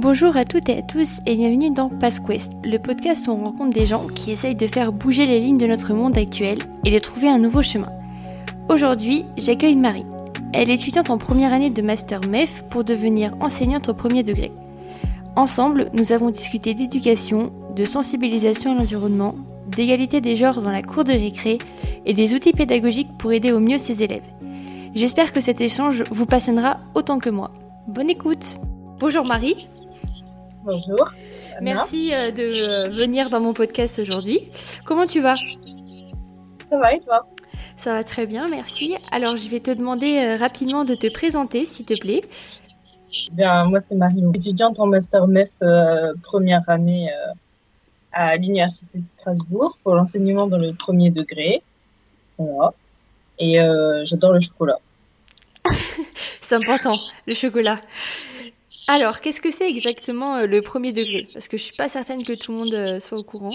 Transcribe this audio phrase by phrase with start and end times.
[0.00, 3.76] Bonjour à toutes et à tous et bienvenue dans PassQuest, le podcast où on rencontre
[3.76, 6.98] des gens qui essayent de faire bouger les lignes de notre monde actuel et de
[7.00, 7.90] trouver un nouveau chemin.
[8.68, 10.06] Aujourd'hui, j'accueille Marie.
[10.52, 14.52] Elle est étudiante en première année de Master MEF pour devenir enseignante au premier degré.
[15.34, 19.34] Ensemble, nous avons discuté d'éducation, de sensibilisation à l'environnement,
[19.66, 21.58] d'égalité des genres dans la cour de récré
[22.06, 24.22] et des outils pédagogiques pour aider au mieux ses élèves.
[24.94, 27.50] J'espère que cet échange vous passionnera autant que moi.
[27.88, 28.58] Bonne écoute
[29.00, 29.68] Bonjour Marie
[30.70, 31.14] Bonjour.
[31.62, 34.50] Merci euh, de euh, venir dans mon podcast aujourd'hui.
[34.84, 35.34] Comment tu vas?
[36.68, 37.26] Ça va et toi?
[37.78, 38.94] Ça va très bien, merci.
[39.10, 42.22] Alors je vais te demander euh, rapidement de te présenter, s'il te plaît.
[43.32, 45.62] Bien, moi c'est Marie, étudiante en master MEF
[46.22, 47.08] première année
[48.12, 51.62] à l'université de Strasbourg pour l'enseignement dans le premier degré.
[52.36, 52.74] Voilà.
[53.38, 53.54] Et
[54.02, 54.76] j'adore le chocolat.
[56.42, 57.80] c'est important, le chocolat.
[58.90, 61.28] Alors, qu'est-ce que c'est exactement euh, le premier degré?
[61.34, 63.52] Parce que je suis pas certaine que tout le monde euh, soit au courant.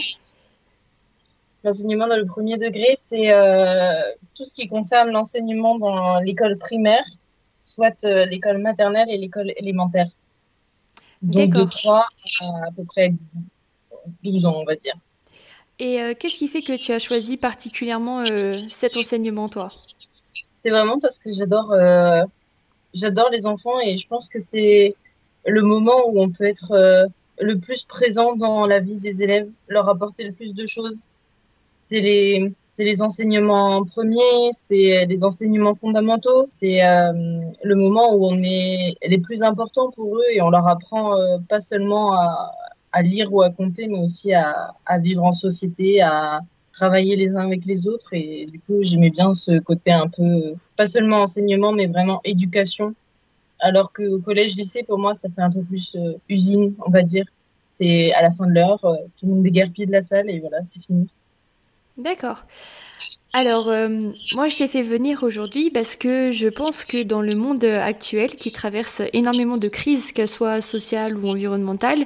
[1.63, 3.99] L'enseignement dans le premier degré, c'est euh,
[4.35, 7.03] tout ce qui concerne l'enseignement dans l'école primaire,
[7.63, 10.05] soit l'école maternelle et l'école élémentaire.
[11.23, 12.05] Donc de 3
[12.41, 13.13] à à peu près
[14.23, 14.93] 12 ans, on va dire.
[15.79, 18.25] Et qu'est-ce qui fait que tu as choisi particulièrement
[18.69, 19.71] cet enseignement, toi?
[20.59, 21.73] C'est vraiment parce que j'adore
[22.93, 24.95] j'adore les enfants et je pense que c'est
[25.45, 27.05] le moment où on peut être euh,
[27.39, 31.05] le plus présent dans la vie des élèves, leur apporter le plus de choses.
[31.81, 37.11] C'est les, c'est les enseignements premiers, c'est les enseignements fondamentaux, c'est euh,
[37.63, 41.37] le moment où on est les plus importants pour eux et on leur apprend euh,
[41.49, 42.51] pas seulement à,
[42.93, 46.39] à, lire ou à compter, mais aussi à, à, vivre en société, à
[46.71, 48.13] travailler les uns avec les autres.
[48.13, 52.95] Et du coup, j'aimais bien ce côté un peu, pas seulement enseignement, mais vraiment éducation
[53.63, 57.01] alors qu'au collège, lycée, pour moi, ça fait un peu plus euh, usine, on va
[57.01, 57.25] dire.
[57.69, 60.39] C'est à la fin de l'heure, euh, tout le monde déguerpille de la salle et
[60.39, 61.07] voilà, c'est fini.
[61.97, 62.45] D'accord.
[63.31, 67.35] Alors, euh, moi, je t'ai fait venir aujourd'hui parce que je pense que dans le
[67.35, 72.05] monde actuel, qui traverse énormément de crises, qu'elles soient sociales ou environnementales,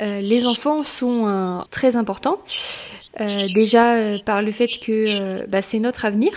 [0.00, 2.40] les enfants sont très importants.
[3.54, 6.32] déjà par le fait que bah, c'est notre avenir.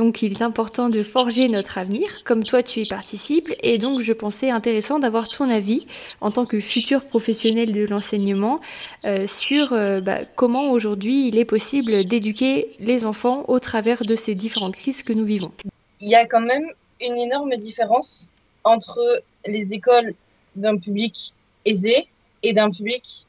[0.00, 4.00] Donc il est important de forger notre avenir, comme toi tu y participes, et donc
[4.00, 5.86] je pensais intéressant d'avoir ton avis
[6.22, 8.62] en tant que futur professionnel de l'enseignement
[9.04, 14.16] euh, sur euh, bah, comment aujourd'hui il est possible d'éduquer les enfants au travers de
[14.16, 15.52] ces différentes crises que nous vivons.
[16.00, 16.72] Il y a quand même
[17.02, 20.14] une énorme différence entre les écoles
[20.56, 21.34] d'un public
[21.66, 22.06] aisé
[22.42, 23.26] et d'un public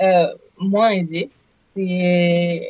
[0.00, 1.30] euh, moins aisé.
[1.50, 2.62] C'est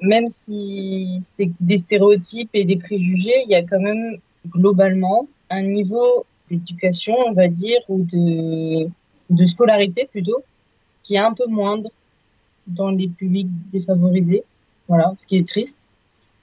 [0.00, 4.18] même si c'est des stéréotypes et des préjugés, il y a quand même
[4.48, 8.88] globalement un niveau d'éducation, on va dire, ou de,
[9.30, 10.42] de scolarité plutôt,
[11.02, 11.90] qui est un peu moindre
[12.66, 14.44] dans les publics défavorisés.
[14.88, 15.90] Voilà, ce qui est triste.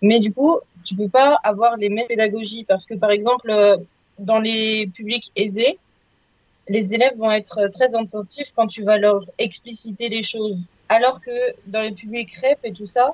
[0.02, 3.78] Mais du coup, tu peux pas avoir les mêmes pédagogies parce que, par exemple, euh,
[4.19, 5.78] dans les publics aisés,
[6.68, 10.68] les élèves vont être très attentifs quand tu vas leur expliciter les choses.
[10.90, 11.31] Alors que
[11.68, 13.13] dans les publics REP et tout ça,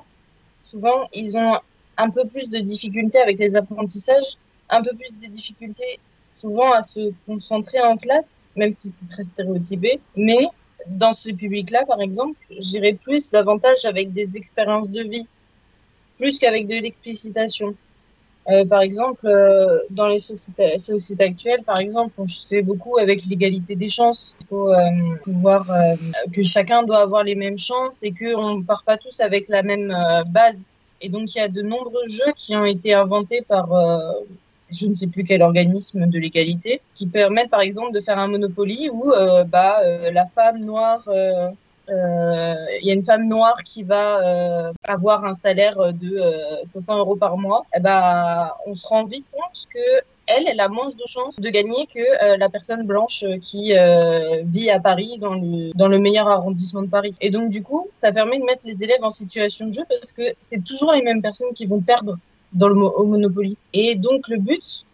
[0.70, 1.58] souvent, ils ont
[1.96, 4.36] un peu plus de difficultés avec les apprentissages,
[4.68, 5.98] un peu plus de difficultés
[6.32, 10.00] souvent à se concentrer en classe, même si c'est très stéréotypé.
[10.16, 10.46] Mais
[10.86, 15.26] dans ce public-là, par exemple, j'irais plus davantage avec des expériences de vie,
[16.18, 17.74] plus qu'avec de l'explicitation.
[18.48, 23.76] Euh, par exemple, euh, dans les sociétés, actuelles, par exemple, on fait beaucoup avec l'égalité
[23.76, 24.34] des chances.
[24.40, 24.76] Il faut euh,
[25.22, 25.94] pouvoir euh,
[26.32, 29.62] que chacun doit avoir les mêmes chances et qu'on ne part pas tous avec la
[29.62, 30.68] même euh, base.
[31.02, 33.68] Et donc, il y a de nombreux jeux qui ont été inventés par
[34.72, 38.28] je ne sais plus quel organisme de l'égalité, qui permettent par exemple de faire un
[38.28, 39.12] Monopoly où
[39.48, 39.80] bah,
[40.12, 41.48] la femme noire euh,
[41.90, 46.20] il y a une femme noire qui va euh, avoir un salaire de
[46.64, 49.78] 500 euh, euros par mois, eh ben, on se rend vite compte que
[50.26, 53.72] elle, elle a moins de chances de gagner que la personne blanche qui
[54.42, 57.16] vit à Paris dans le dans le meilleur arrondissement de Paris.
[57.20, 60.12] Et donc du coup, ça permet de mettre les élèves en situation de jeu parce
[60.12, 62.16] que c'est toujours les mêmes personnes qui vont perdre
[62.52, 63.56] dans le au Monopoly.
[63.72, 64.84] Et donc le but,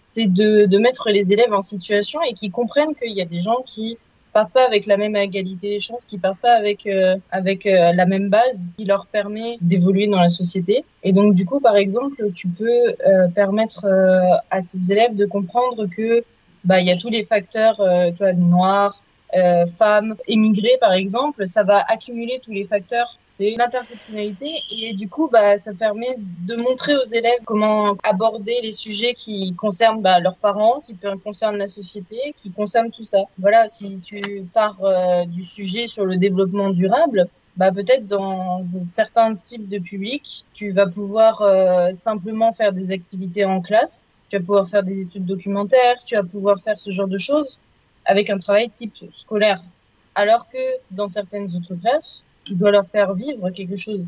[0.00, 3.40] c'est de, de mettre les élèves en situation et qu'ils comprennent qu'il y a des
[3.40, 3.98] gens qui
[4.36, 8.04] partent pas avec la même égalité des chances, qui partent pas avec euh, euh, la
[8.04, 10.84] même base qui leur permet d'évoluer dans la société.
[11.02, 13.86] Et donc du coup, par exemple, tu peux euh, permettre
[14.50, 16.22] à ces élèves de comprendre que
[16.64, 17.76] bah il y a tous les facteurs,
[18.14, 19.00] tu vois, noirs,
[19.34, 23.18] euh, femme, émigrée par exemple, ça va accumuler tous les facteurs.
[23.26, 28.72] C'est l'intersectionnalité et du coup, bah, ça permet de montrer aux élèves comment aborder les
[28.72, 33.24] sujets qui concernent bah, leurs parents, qui concernent la société, qui concernent tout ça.
[33.38, 34.22] Voilà, si tu
[34.54, 40.44] pars euh, du sujet sur le développement durable, bah peut-être dans certains types de publics,
[40.52, 45.00] tu vas pouvoir euh, simplement faire des activités en classe, tu vas pouvoir faire des
[45.02, 47.58] études documentaires, tu vas pouvoir faire ce genre de choses
[48.06, 49.60] avec un travail type scolaire.
[50.14, 50.58] Alors que
[50.92, 54.06] dans certaines autres classes, tu dois leur faire vivre quelque chose.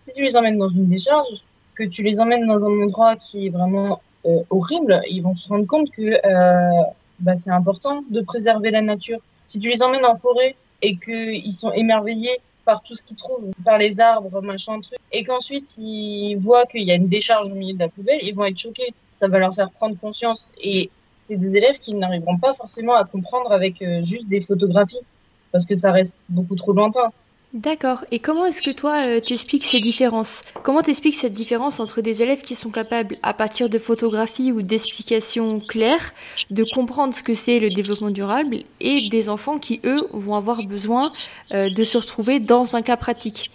[0.00, 3.46] Si tu les emmènes dans une décharge, que tu les emmènes dans un endroit qui
[3.46, 6.82] est vraiment euh, horrible, ils vont se rendre compte que euh,
[7.20, 9.20] bah, c'est important de préserver la nature.
[9.46, 13.50] Si tu les emmènes en forêt et qu'ils sont émerveillés par tout ce qu'ils trouvent,
[13.64, 17.54] par les arbres, machin truc, et qu'ensuite ils voient qu'il y a une décharge au
[17.54, 18.92] milieu de la poubelle, ils vont être choqués.
[19.12, 20.52] Ça va leur faire prendre conscience.
[20.62, 20.90] Et
[21.28, 25.04] c'est des élèves qui n'arriveront pas forcément à comprendre avec euh, juste des photographies,
[25.52, 27.06] parce que ça reste beaucoup trop lointain.
[27.54, 28.04] D'accord.
[28.10, 30.42] Et comment est-ce que toi euh, t'expliques ces différences?
[30.62, 34.60] Comment t'expliques cette différence entre des élèves qui sont capables, à partir de photographies ou
[34.62, 36.12] d'explications claires,
[36.50, 40.62] de comprendre ce que c'est le développement durable, et des enfants qui, eux, vont avoir
[40.64, 41.12] besoin
[41.52, 43.50] euh, de se retrouver dans un cas pratique?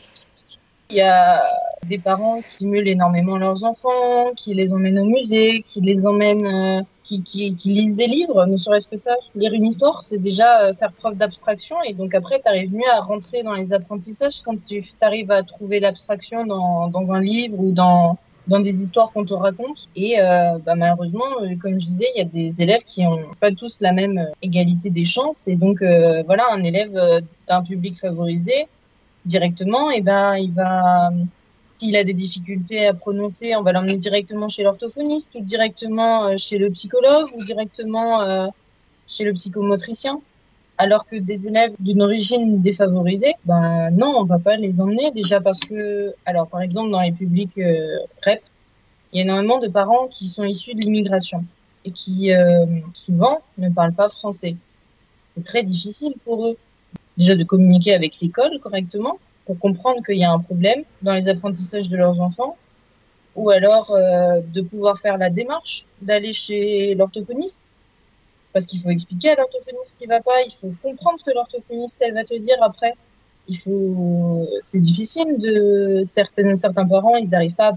[0.90, 1.44] Il y a
[1.88, 6.46] des parents qui stimulent énormément leurs enfants, qui les emmènent au musée, qui les emmènent,
[6.46, 9.14] euh, qui, qui, qui, lisent des livres, ne serait-ce que ça.
[9.36, 12.90] Lire une histoire, c'est déjà euh, faire preuve d'abstraction et donc après, tu arrives mieux
[12.92, 17.60] à rentrer dans les apprentissages quand tu arrives à trouver l'abstraction dans, dans un livre
[17.60, 18.18] ou dans,
[18.48, 19.86] dans des histoires qu'on te raconte.
[19.96, 23.20] Et euh, bah, malheureusement, euh, comme je disais, il y a des élèves qui ont
[23.40, 25.48] pas tous la même égalité des chances.
[25.48, 25.84] Et donc,
[26.26, 26.98] voilà, un élève
[27.48, 28.68] d'un public favorisé,
[29.26, 31.12] directement, et ben il va,
[31.74, 36.38] s'il a des difficultés à prononcer, on va l'emmener directement chez l'orthophoniste ou directement euh,
[36.38, 38.48] chez le psychologue ou directement euh,
[39.08, 40.22] chez le psychomotricien.
[40.78, 45.42] Alors que des élèves d'une origine défavorisée, ben non, on va pas les emmener déjà
[45.42, 48.42] parce que, alors par exemple dans les publics euh, REP,
[49.12, 51.44] il y a énormément de parents qui sont issus de l'immigration
[51.86, 52.32] et qui
[52.94, 54.56] souvent ne parlent pas français.
[55.30, 56.58] C'est très difficile pour eux
[57.18, 61.30] déjà de communiquer avec l'école correctement pour comprendre qu'il y a un problème dans les
[61.30, 62.58] apprentissages de leurs enfants,
[63.36, 67.76] ou alors euh, de pouvoir faire la démarche d'aller chez l'orthophoniste,
[68.54, 71.32] parce qu'il faut expliquer à l'orthophoniste ce qui va pas, il faut comprendre ce que
[71.32, 72.94] l'orthophoniste elle va te dire après.
[73.48, 77.74] Il faut, c'est difficile de certaines certains parents, ils n'arrivent pas,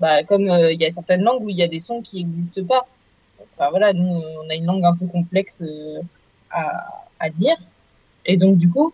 [0.00, 2.16] bah comme euh, il y a certaines langues où il y a des sons qui
[2.16, 2.86] n'existent pas.
[3.52, 6.00] Enfin voilà, nous on a une langue un peu complexe euh,
[6.50, 7.56] à, à dire
[8.26, 8.92] et donc, du coup,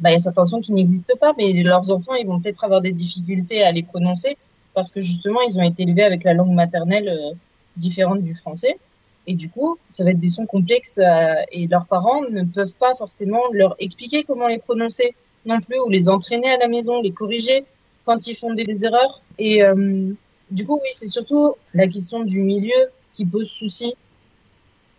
[0.00, 2.80] bah, y a certains sons qui n'existent pas, mais leurs enfants, ils vont peut-être avoir
[2.80, 4.36] des difficultés à les prononcer
[4.74, 7.34] parce que justement, ils ont été élevés avec la langue maternelle euh,
[7.76, 8.78] différente du français.
[9.26, 12.76] Et du coup, ça va être des sons complexes euh, et leurs parents ne peuvent
[12.78, 15.14] pas forcément leur expliquer comment les prononcer
[15.46, 17.64] non plus ou les entraîner à la maison, les corriger
[18.04, 19.20] quand ils font des, erreurs.
[19.38, 20.12] Et euh,
[20.50, 23.94] du coup, oui, c'est surtout la question du milieu qui pose souci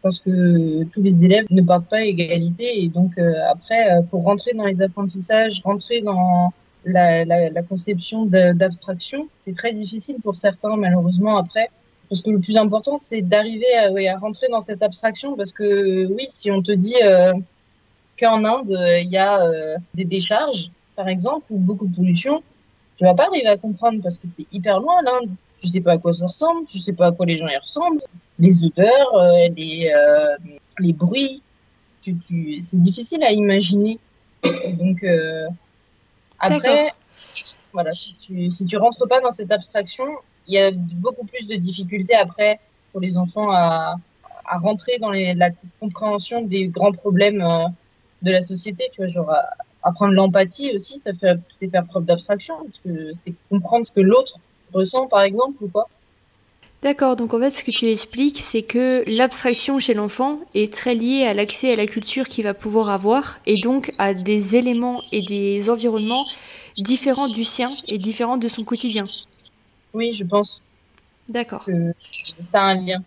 [0.02, 2.84] parce que tous les élèves ne partent pas à égalité.
[2.84, 6.54] Et donc, euh, après, euh, pour rentrer dans les apprentissages, rentrer dans
[6.86, 11.70] la, conception d'abstraction, c'est très difficile pour certains, malheureusement, après.
[12.10, 15.36] Parce que le plus important, c'est d'arriver à, rentrer dans cette abstraction.
[15.36, 17.34] Parce que, oui, si on te dit euh,
[18.20, 19.40] qu'en Inde, il y a
[19.94, 22.42] des décharges, par exemple, ou beaucoup de pollution,
[22.98, 25.30] tu vas pas arriver à comprendre parce que c'est hyper loin l'Inde.
[25.58, 27.58] Tu sais pas à quoi ça ressemble, tu sais pas à quoi les gens y
[27.58, 28.02] ressemblent
[28.40, 30.36] les odeurs, euh, les, euh,
[30.80, 31.42] les bruits.
[32.02, 34.00] Tu, tu, c'est difficile à imaginer.
[34.80, 35.48] Donc euh,
[36.40, 36.94] après,
[37.74, 40.06] voilà, si tu si tu rentres pas dans cette abstraction,
[40.48, 42.60] il y a beaucoup plus de difficultés après
[42.92, 43.96] pour les enfants à,
[44.46, 45.50] à rentrer dans les, la
[45.80, 47.46] compréhension des grands problèmes
[48.22, 48.90] de la société.
[48.94, 49.36] Tu vois, genre
[49.84, 54.02] apprendre l'empathie aussi, ça fait c'est faire preuve d'abstraction parce que c'est comprendre ce que
[54.02, 54.40] l'autre
[54.74, 55.90] ressent par exemple ou quoi.
[56.82, 60.96] D'accord, donc en fait ce que tu expliques, c'est que l'abstraction chez l'enfant est très
[60.96, 65.04] liée à l'accès à la culture qu'il va pouvoir avoir et donc à des éléments
[65.12, 66.26] et des environnements
[66.78, 69.08] différents du sien et différents de son quotidien.
[69.94, 70.62] Oui, je pense.
[71.28, 71.66] D'accord.
[72.42, 73.04] ça a un lien.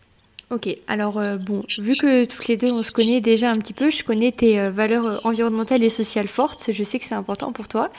[0.53, 3.73] Ok, alors euh, bon, vu que toutes les deux on se connaît déjà un petit
[3.73, 7.15] peu, je connais tes euh, valeurs euh, environnementales et sociales fortes, je sais que c'est
[7.15, 7.91] important pour toi.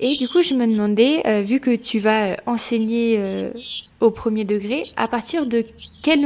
[0.00, 3.20] Et du coup, je me demandais, vu que tu vas enseigner
[4.00, 5.64] au premier degré, à partir de
[6.02, 6.24] quel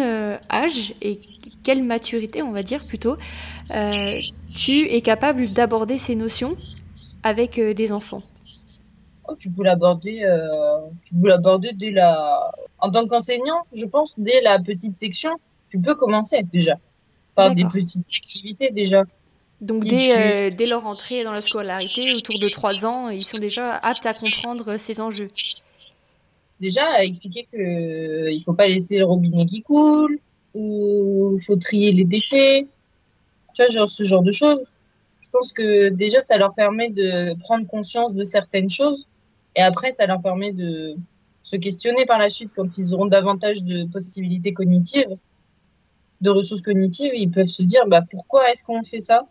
[0.51, 1.19] âge et
[1.65, 3.17] quelle maturité, on va dire plutôt,
[4.55, 6.57] tu es capable d'aborder ces notions
[7.25, 8.23] avec des enfants?
[9.29, 10.25] Oh, Tu peux l'aborder,
[11.05, 15.33] tu peux l'aborder dès la, en tant qu'enseignant, je pense dès la petite section
[15.71, 16.75] tu peux commencer déjà
[17.35, 19.05] par des petites activités déjà.
[19.61, 23.77] Donc dès, dès, leur entrée dans la scolarité, autour de 3 ans, ils sont déjà
[23.77, 25.31] aptes à comprendre ces enjeux.
[26.61, 30.19] Déjà, expliquer qu'il ne faut pas laisser le robinet qui coule,
[30.55, 32.67] ou il faut trier les déchets,
[33.55, 34.73] tu vois, genre ce genre de choses.
[35.21, 39.07] Je pense que déjà, ça leur permet de prendre conscience de certaines choses,
[39.55, 40.97] et après, ça leur permet de
[41.43, 45.17] se questionner par la suite quand ils auront davantage de possibilités cognitives,
[46.21, 49.27] de ressources cognitives, ils peuvent se dire, bah, pourquoi est-ce qu'on fait ça?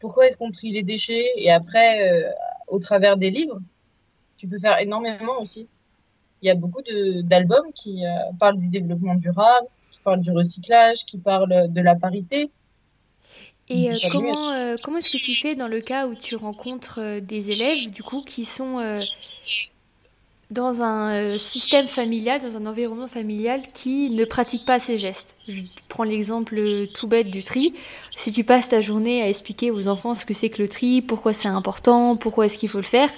[0.00, 1.26] Pourquoi est-ce qu'on trie les déchets?
[1.36, 2.30] Et après, euh,
[2.68, 3.60] au travers des livres,
[4.36, 5.68] tu peux faire énormément aussi.
[6.42, 6.82] Il y a beaucoup
[7.22, 8.08] d'albums qui euh,
[8.38, 12.50] parlent du développement durable, qui parlent du recyclage, qui parlent de la parité.
[13.68, 17.20] Et euh, comment, euh, comment est-ce que tu fais dans le cas où tu rencontres
[17.20, 19.00] des élèves du coup qui sont
[20.52, 25.34] dans un euh, système familial, dans un environnement familial qui ne pratique pas ces gestes.
[25.48, 27.74] Je prends l'exemple tout bête du tri.
[28.16, 31.00] Si tu passes ta journée à expliquer aux enfants ce que c'est que le tri,
[31.00, 33.08] pourquoi c'est important, pourquoi est-ce qu'il faut le faire,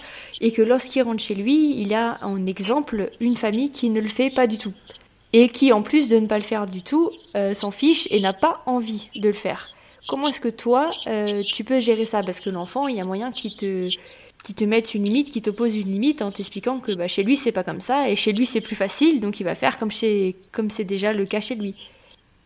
[0.40, 4.08] et que lorsqu'il rentre chez lui, il a en exemple une famille qui ne le
[4.08, 4.72] fait pas du tout.
[5.32, 8.20] Et qui, en plus de ne pas le faire du tout, euh, s'en fiche et
[8.20, 9.70] n'a pas envie de le faire.
[10.06, 12.22] Comment est-ce que toi, euh, tu peux gérer ça?
[12.22, 13.88] Parce que l'enfant, il y a moyen qu'il te
[14.44, 17.36] qui te mettent une limite, qui t'opposent une limite en t'expliquant que bah, chez lui
[17.36, 19.90] c'est pas comme ça et chez lui c'est plus facile, donc il va faire comme
[20.52, 21.74] comme c'est déjà le cas chez lui.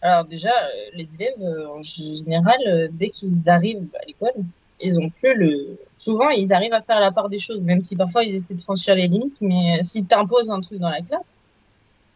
[0.01, 4.45] Alors déjà, euh, les élèves euh, en général, euh, dès qu'ils arrivent à l'école,
[4.81, 5.77] ils ont plus le.
[5.97, 8.61] Souvent, ils arrivent à faire la part des choses, même si parfois ils essaient de
[8.61, 9.41] franchir les limites.
[9.41, 11.43] Mais si tu imposes un truc dans la classe,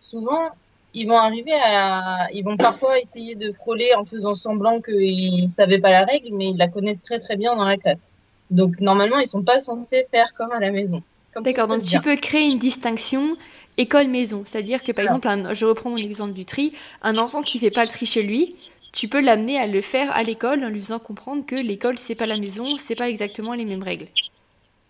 [0.02, 0.50] souvent
[0.94, 5.80] ils vont arriver à, ils vont parfois essayer de frôler en faisant semblant qu'ils savaient
[5.80, 8.12] pas la règle, mais ils la connaissent très très bien dans la classe.
[8.52, 11.02] Donc normalement, ils sont pas censés faire comme à la maison.
[11.40, 13.36] D'accord, donc tu peux créer une distinction
[13.78, 14.42] école-maison.
[14.44, 17.84] C'est-à-dire que par exemple, je reprends mon exemple du tri, un enfant qui fait pas
[17.84, 18.54] le tri chez lui,
[18.92, 22.14] tu peux l'amener à le faire à l'école en lui faisant comprendre que l'école c'est
[22.14, 24.08] pas la maison, c'est pas exactement les mêmes règles.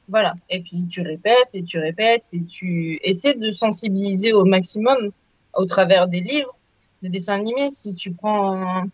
[0.08, 5.12] Voilà, et puis tu répètes et tu répètes et tu essaies de sensibiliser au maximum
[5.54, 6.58] au travers des livres,
[7.02, 7.70] des dessins animés.
[7.70, 8.88] Si tu prends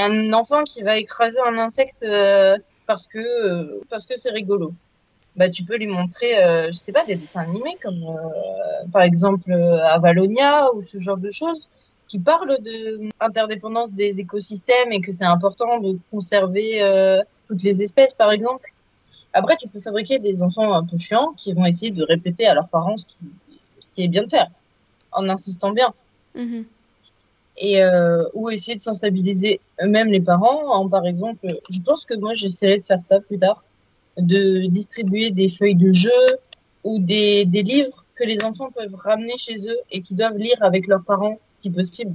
[0.00, 2.58] un, enfant qui va écraser un insecte euh,
[2.88, 4.72] parce que euh, parce que c'est rigolo.
[5.36, 9.02] Bah, tu peux lui montrer, euh, je sais pas, des dessins animés comme euh, par
[9.02, 11.68] exemple Avalonia ou ce genre de choses
[12.08, 16.70] qui parlent de interdépendance des écosystèmes et que c'est important de conserver
[17.46, 18.66] toutes les espèces par exemple.
[19.34, 22.54] Après, tu peux fabriquer des enfants un peu chiants qui vont essayer de répéter à
[22.54, 23.26] leurs parents ce qui,
[23.78, 24.48] ce qui est bien de faire
[25.12, 25.92] en insistant bien.
[26.34, 26.64] Mm-hmm
[27.58, 32.14] et euh, ou essayer de sensibiliser eux-mêmes les parents en par exemple je pense que
[32.14, 33.64] moi j'essaierai de faire ça plus tard
[34.16, 36.10] de distribuer des feuilles de jeu
[36.84, 40.56] ou des, des livres que les enfants peuvent ramener chez eux et qui doivent lire
[40.62, 42.14] avec leurs parents si possible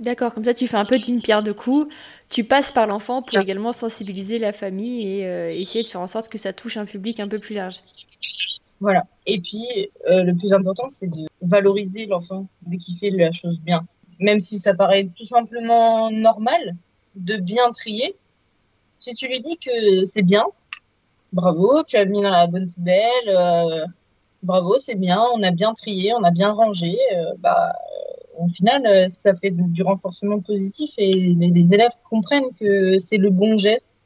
[0.00, 1.94] D'accord, comme ça tu fais un peu d'une pierre deux coups.
[2.28, 6.08] Tu passes par l'enfant pour également sensibiliser la famille et euh, essayer de faire en
[6.08, 7.80] sorte que ça touche un public un peu plus large.
[8.80, 9.04] Voilà.
[9.26, 9.64] Et puis,
[10.10, 13.86] euh, le plus important, c'est de valoriser l'enfant dès qu'il fait la chose bien
[14.20, 16.76] même si ça paraît tout simplement normal
[17.16, 18.16] de bien trier,
[18.98, 20.46] si tu lui dis que c'est bien,
[21.32, 23.84] bravo, tu as mis dans la bonne poubelle, euh,
[24.42, 27.72] bravo, c'est bien, on a bien trié, on a bien rangé, euh, bah,
[28.38, 33.30] au final, euh, ça fait du renforcement positif et les, élèves comprennent que c'est le
[33.30, 34.02] bon geste.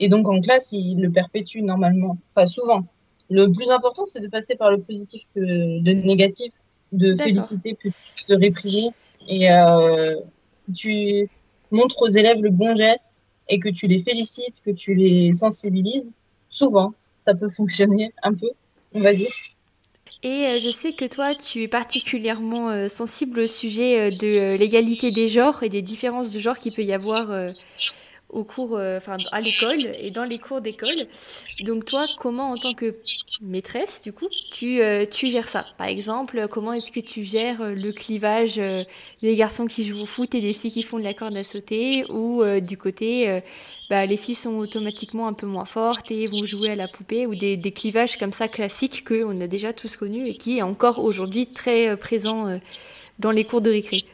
[0.00, 2.84] Et donc en classe, ils le perpétuent normalement, enfin souvent.
[3.30, 6.52] Le plus important, c'est de passer par le positif que le négatif
[6.92, 8.90] de féliciter plutôt que de réprimer.
[9.28, 10.16] Et euh,
[10.54, 11.28] si tu
[11.70, 16.14] montres aux élèves le bon geste et que tu les félicites, que tu les sensibilises,
[16.48, 18.50] souvent, ça peut fonctionner un peu,
[18.94, 19.30] on va dire.
[20.22, 25.12] Et euh, je sais que toi, tu es particulièrement euh, sensible au sujet de l'égalité
[25.12, 27.32] des genres et des différences de genre qu'il peut y avoir
[28.30, 31.06] au cours, euh, enfin à l'école et dans les cours d'école.
[31.60, 32.96] Donc toi, comment en tant que
[33.40, 35.64] maîtresse, du coup, tu, euh, tu gères ça?
[35.78, 38.60] Par exemple, comment est-ce que tu gères euh, le clivage
[39.22, 41.44] des garçons qui jouent au foot et des filles qui font de la corde à
[41.44, 43.42] sauter ou du côté,
[43.88, 47.26] bah, les filles sont automatiquement un peu moins fortes et vont jouer à la poupée
[47.26, 50.62] ou des, des clivages comme ça classiques qu'on a déjà tous connus et qui est
[50.62, 52.60] encore aujourd'hui très présent
[53.18, 54.04] dans les cours de récré?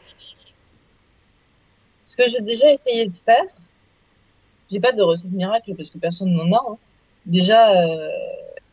[2.03, 3.43] Ce que j'ai déjà essayé de faire,
[4.71, 6.63] j'ai pas de recette miracle parce que personne n'en a.
[6.69, 6.77] Hein.
[7.25, 8.09] Déjà, euh,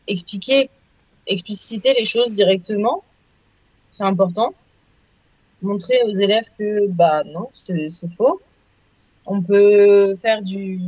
[0.07, 0.69] expliquer,
[1.27, 3.03] expliciter les choses directement,
[3.91, 4.53] c'est important.
[5.61, 8.41] Montrer aux élèves que bah non, c'est faux.
[9.25, 10.79] On peut faire du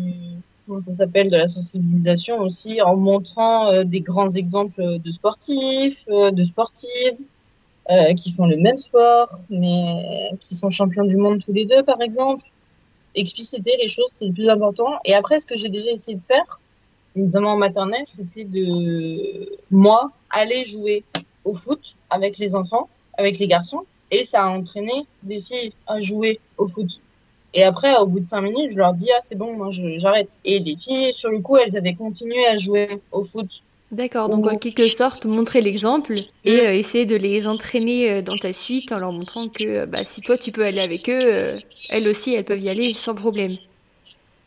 [0.65, 6.07] comment ça s'appelle de la sensibilisation aussi en montrant euh, des grands exemples de sportifs,
[6.09, 7.23] euh, de sportives
[7.91, 11.83] euh, qui font le même sport mais qui sont champions du monde tous les deux
[11.83, 12.43] par exemple
[13.15, 14.93] expliciter les choses, c'est le plus important.
[15.05, 16.59] Et après, ce que j'ai déjà essayé de faire,
[17.15, 21.03] notamment en maternelle, c'était de, moi, aller jouer
[21.43, 23.85] au foot avec les enfants, avec les garçons.
[24.11, 27.01] Et ça a entraîné des filles à jouer au foot.
[27.53, 30.39] Et après, au bout de cinq minutes, je leur dis, ah, c'est bon, moi, j'arrête.
[30.43, 33.63] Et les filles, sur le coup, elles avaient continué à jouer au foot.
[33.91, 38.35] D'accord, donc en quelque sorte, montrer l'exemple et euh, essayer de les entraîner euh, dans
[38.35, 41.59] ta suite en leur montrant que bah, si toi tu peux aller avec eux, euh,
[41.89, 43.57] elles aussi, elles peuvent y aller sans problème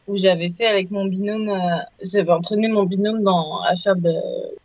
[0.08, 4.10] où j'avais fait avec mon binôme, euh, j'avais entraîné mon binôme dans, à faire de,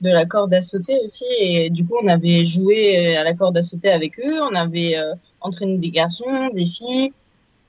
[0.01, 1.25] de la corde à sauter aussi.
[1.37, 4.41] Et du coup, on avait joué à la corde à sauter avec eux.
[4.41, 7.11] On avait euh, entraîné des garçons, des filles.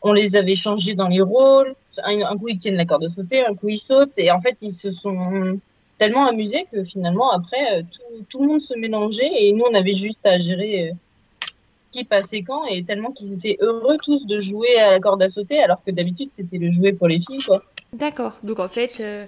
[0.02, 1.74] On les avait changés dans les rôles.
[2.04, 4.18] Un, coup, ils tiennent la corde à sauter, un coup, ils sautent.
[4.18, 5.58] Et en fait, ils se sont
[5.98, 9.30] tellement amusés que finalement, après, euh, tout, tout le monde se mélangeait.
[9.36, 10.92] Et nous, on avait juste à gérer
[11.94, 15.28] qui passait quand et tellement qu'ils étaient heureux tous de jouer à la corde à
[15.28, 17.62] sauter alors que d'habitude c'était le jouet pour les filles quoi.
[17.92, 18.36] D'accord.
[18.42, 19.24] Donc en fait euh,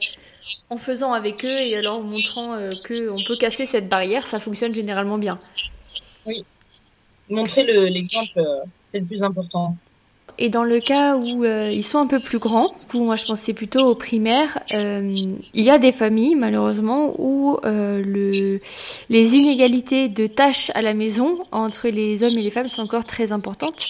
[0.68, 4.26] en faisant avec eux et alors en montrant euh, que on peut casser cette barrière,
[4.26, 5.38] ça fonctionne généralement bien.
[6.26, 6.44] Oui.
[7.30, 9.76] Montrer l'exemple euh, c'est le plus important.
[10.38, 13.24] Et dans le cas où euh, ils sont un peu plus grands, où moi je
[13.24, 15.14] pensais plutôt au primaire, euh,
[15.54, 18.60] il y a des familles malheureusement où euh, le,
[19.08, 23.06] les inégalités de tâches à la maison entre les hommes et les femmes sont encore
[23.06, 23.88] très importantes.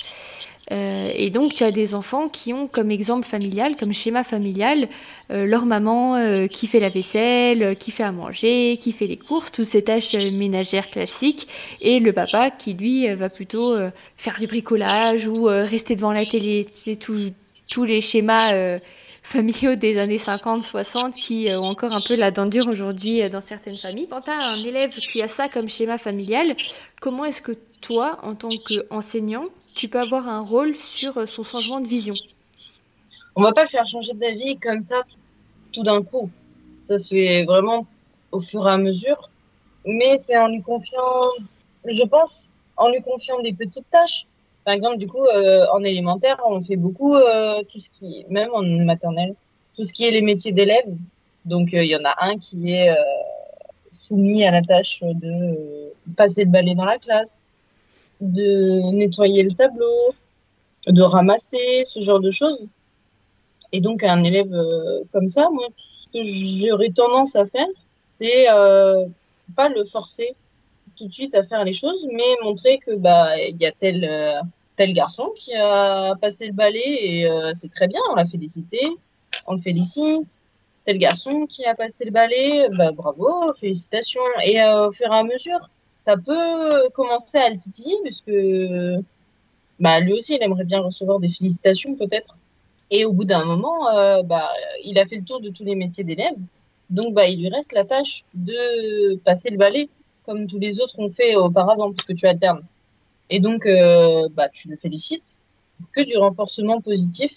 [0.73, 4.89] Euh, et donc, tu as des enfants qui ont comme exemple familial, comme schéma familial,
[5.31, 9.17] euh, leur maman euh, qui fait la vaisselle, qui fait à manger, qui fait les
[9.17, 11.49] courses, toutes ces tâches ménagères classiques,
[11.81, 13.77] et le papa qui, lui, va plutôt
[14.17, 16.67] faire du bricolage ou rester devant la télé.
[16.67, 16.97] Tu
[17.69, 18.79] tous les schémas
[19.23, 23.41] familiaux des années 50, 60 qui ont encore un peu la dent dure aujourd'hui dans
[23.41, 24.07] certaines familles.
[24.09, 26.55] Quand tu as un élève qui a ça comme schéma familial,
[27.01, 29.47] comment est-ce que toi, en tant qu'enseignant,
[29.77, 32.15] tu peux avoir un rôle sur euh, son changement de vision.
[33.37, 35.03] On va pas le faire changer d'avis comme ça
[35.73, 36.31] tout d'un coup.
[36.79, 37.87] Ça se fait vraiment
[38.33, 39.31] au fur et à mesure.
[39.85, 41.31] Mais c'est en lui confiant,
[41.85, 44.27] je pense, en lui confiant des petites tâches.
[44.65, 48.49] Par exemple, du coup, euh, en élémentaire, on fait beaucoup euh, tout ce qui, même
[48.53, 49.35] en maternelle,
[49.77, 50.93] tout ce qui est les métiers d'élèves.
[51.45, 52.93] Donc, il y en a un qui est
[53.93, 57.47] soumis à la tâche de passer le balai dans la classe,
[58.21, 60.15] de nettoyer le tableau,
[60.87, 62.69] de ramasser, ce genre de choses.
[63.73, 67.67] Et donc, un élève euh, comme ça, moi, ce que j'aurais tendance à faire,
[68.07, 69.05] c'est euh,
[69.57, 70.35] pas le forcer
[70.97, 74.05] tout de suite à faire les choses, mais montrer que bah il y a tel
[74.05, 74.41] euh,
[74.77, 78.81] tel garçon qui a passé le balai et c'est très bien, on l'a félicité,
[79.47, 80.43] on le félicite.
[80.85, 84.21] Tel garçon qui a passé le balai, bah bravo, félicitations.
[84.45, 85.69] Et au fur et à mesure,
[86.07, 88.31] ça peut commencer à le titiller puisque
[89.81, 92.39] bah, lui aussi, il aimerait bien recevoir des félicitations peut-être.
[92.93, 94.49] Et au bout d'un moment, euh, bah,
[94.85, 96.37] il a fait le tour de tous les métiers d'élève.
[96.91, 99.89] Donc, bah, il lui reste la tâche de passer le balai,
[100.25, 102.63] comme tous les autres ont fait auparavant, parce que tu alternes.
[103.29, 105.41] Et donc, euh, bah, tu le félicites.
[105.93, 107.33] Que du renforcement positif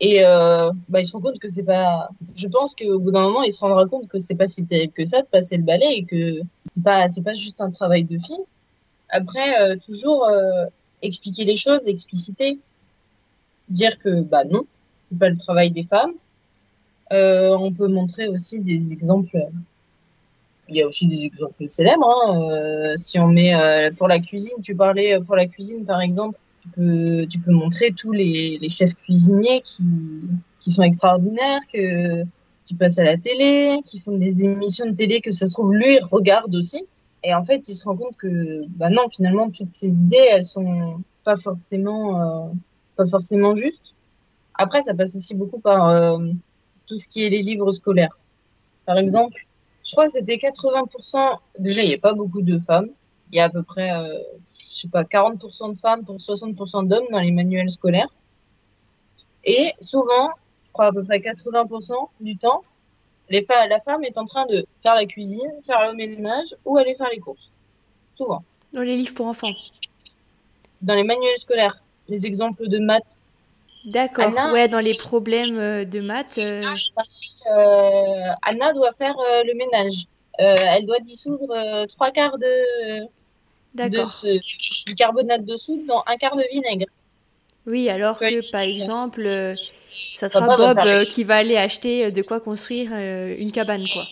[0.00, 2.08] et euh, bah, il se rend compte que c'est pas.
[2.36, 4.92] Je pense qu'au bout d'un moment, il se rendra compte que c'est pas si terrible
[4.92, 8.04] que ça de passer le balai et que c'est pas c'est pas juste un travail
[8.04, 8.44] de fille.
[9.10, 10.66] Après, euh, toujours euh,
[11.02, 12.58] expliquer les choses, expliciter,
[13.68, 14.64] dire que bah non,
[15.06, 16.12] c'est pas le travail des femmes.
[17.12, 19.38] Euh, on peut montrer aussi des exemples.
[20.68, 22.06] Il y a aussi des exemples célèbres.
[22.06, 22.50] Hein.
[22.52, 23.54] Euh, si on met
[23.96, 27.92] pour la cuisine, tu parlais pour la cuisine par exemple tu peux, tu peux montrer
[27.92, 29.84] tous les, les chefs cuisiniers qui,
[30.60, 32.24] qui sont extraordinaires, que
[32.68, 35.72] qui passent à la télé, qui font des émissions de télé que ça se trouve
[35.72, 36.84] lui regarde aussi.
[37.24, 40.44] Et en fait, il se rend compte que bah non, finalement, toutes ces idées, elles
[40.44, 42.52] sont pas forcément euh,
[42.94, 43.94] pas forcément justes.
[44.52, 46.18] Après, ça passe aussi beaucoup par euh,
[46.86, 48.18] tout ce qui est les livres scolaires.
[48.84, 49.46] Par exemple,
[49.82, 51.38] je crois que c'était 80%.
[51.58, 52.90] Déjà, il n'y a pas beaucoup de femmes.
[53.32, 54.12] Il y a à peu près euh,
[54.66, 58.12] je sais pas, 40% de femmes pour 60% d'hommes dans les manuels scolaires.
[59.44, 60.28] Et souvent,
[60.78, 62.62] crois à peu près 80% du temps,
[63.30, 66.94] les la femme est en train de faire la cuisine, faire le ménage ou aller
[66.94, 67.50] faire les courses.
[68.14, 68.44] Souvent.
[68.72, 69.52] Dans les livres pour enfants.
[70.82, 71.82] Dans les manuels scolaires.
[72.08, 73.22] Les exemples de maths.
[73.86, 76.38] D'accord, ouais, dans les problèmes euh, de maths.
[76.38, 76.62] Euh.
[76.62, 80.06] Euh, Anna doit faire le ménage.
[80.38, 83.04] elle doit dissoudre trois quarts de,
[83.74, 86.86] de ce, du carbonate de soude dans un quart de vinaigre.
[87.68, 89.54] Oui, alors que par exemple, euh,
[90.14, 94.06] ça sera Bob euh, qui va aller acheter euh, de quoi construire une cabane, quoi.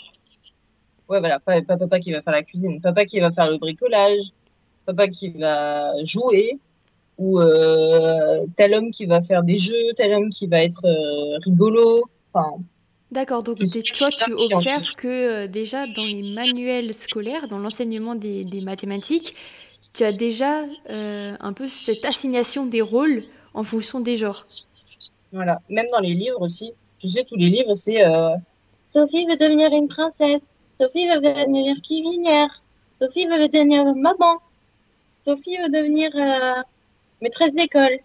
[1.09, 4.21] Ouais, voilà, pas, papa qui va faire la cuisine, papa qui va faire le bricolage,
[4.85, 6.59] papa qui va jouer.
[7.17, 7.41] ou
[8.57, 10.83] tel homme qui va faire des jeux, tel homme qui va être
[11.45, 12.05] rigolo.
[12.35, 12.59] Enfin,
[13.13, 13.57] D'accord, donc
[13.95, 19.35] toi tu observes que déjà dans les manuels scolaires, dans l'enseignement des, des, mathématiques,
[19.95, 23.23] tu as déjà un peu cette assignation des rôles
[23.57, 24.47] en fonction des genres.
[25.33, 26.73] Voilà, même dans les livres aussi.
[26.99, 28.03] Tu sais, tous les livres, c'est
[28.89, 30.61] Sophie veut devenir une princesse.
[30.73, 32.63] Sophie veut devenir cuisinière.
[32.99, 34.41] Sophie veut devenir maman.
[35.17, 36.63] Sophie veut devenir euh,
[37.21, 37.99] maîtresse d'école.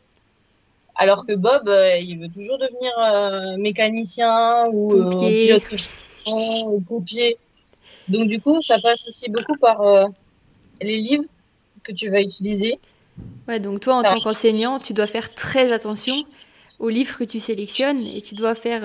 [0.96, 5.64] Alors que Bob, euh, il veut toujours devenir euh, mécanicien ou pilote
[6.28, 7.38] ou pompier.
[8.10, 10.10] Donc du coup, ça passe aussi beaucoup par
[10.82, 11.24] les livres
[11.84, 12.80] que tu vas utiliser.
[13.48, 16.16] Ouais, donc toi, en tant qu'enseignant, tu dois faire très attention
[16.80, 18.82] aux livres que tu sélectionnes et tu dois faire,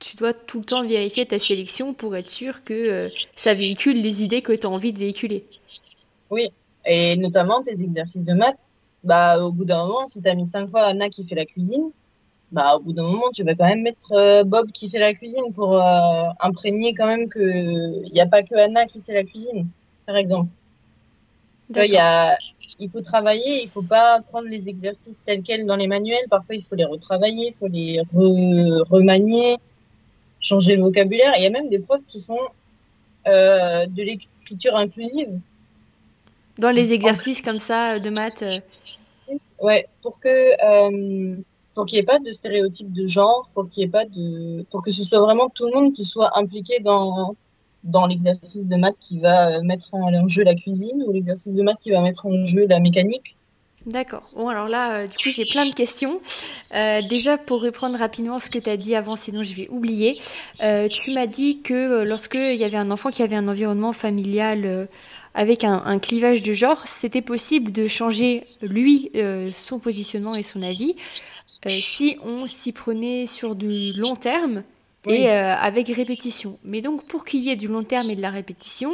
[0.00, 4.00] tu dois tout le temps vérifier ta sélection pour être sûr que euh, ça véhicule
[4.00, 5.44] les idées que tu as envie de véhiculer.
[6.30, 6.48] Oui,
[6.86, 8.70] et notamment tes exercices de maths.
[9.04, 11.46] Bah, au bout d'un moment, si tu as mis cinq fois Anna qui fait la
[11.46, 11.90] cuisine,
[12.50, 15.14] bah, au bout d'un moment, tu vas quand même mettre euh, Bob qui fait la
[15.14, 19.24] cuisine pour euh, imprégner quand même qu'il n'y a pas que Anna qui fait la
[19.24, 19.68] cuisine,
[20.06, 20.48] par exemple.
[21.74, 22.36] Il, y a,
[22.80, 26.24] il faut travailler, il faut pas prendre les exercices tels quels dans les manuels.
[26.28, 29.58] Parfois, il faut les retravailler, il faut les remanier
[30.40, 31.34] changer le vocabulaire.
[31.36, 32.40] Il y a même des profs qui font
[33.26, 35.38] euh, de l'écriture inclusive.
[36.58, 38.58] Dans les exercices comme ça de maths euh.
[39.60, 41.36] Ouais, pour que euh,
[41.74, 44.64] pour qu'il n'y ait pas de stéréotypes de genre, pour qu'il y ait pas de
[44.70, 47.36] pour que ce soit vraiment tout le monde qui soit impliqué dans
[47.84, 51.78] dans l'exercice de maths qui va mettre en jeu la cuisine ou l'exercice de maths
[51.78, 53.36] qui va mettre en jeu la mécanique?
[53.86, 54.28] D'accord.
[54.36, 56.20] Bon, alors là, euh, du coup, j'ai plein de questions.
[56.74, 60.20] Euh, déjà, pour reprendre rapidement ce que tu as dit avant, sinon je vais oublier.
[60.62, 64.88] Euh, tu m'as dit que lorsqu'il y avait un enfant qui avait un environnement familial
[65.32, 69.10] avec un, un, clivage de genre, c'était possible de changer, lui,
[69.52, 70.96] son positionnement et son avis
[71.68, 74.62] si on s'y prenait sur du long terme
[75.06, 76.58] et euh, avec répétition.
[76.64, 78.92] Mais donc pour qu'il y ait du long terme et de la répétition,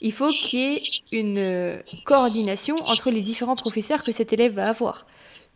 [0.00, 4.52] il faut qu'il y ait une euh, coordination entre les différents professeurs que cet élève
[4.52, 5.06] va avoir.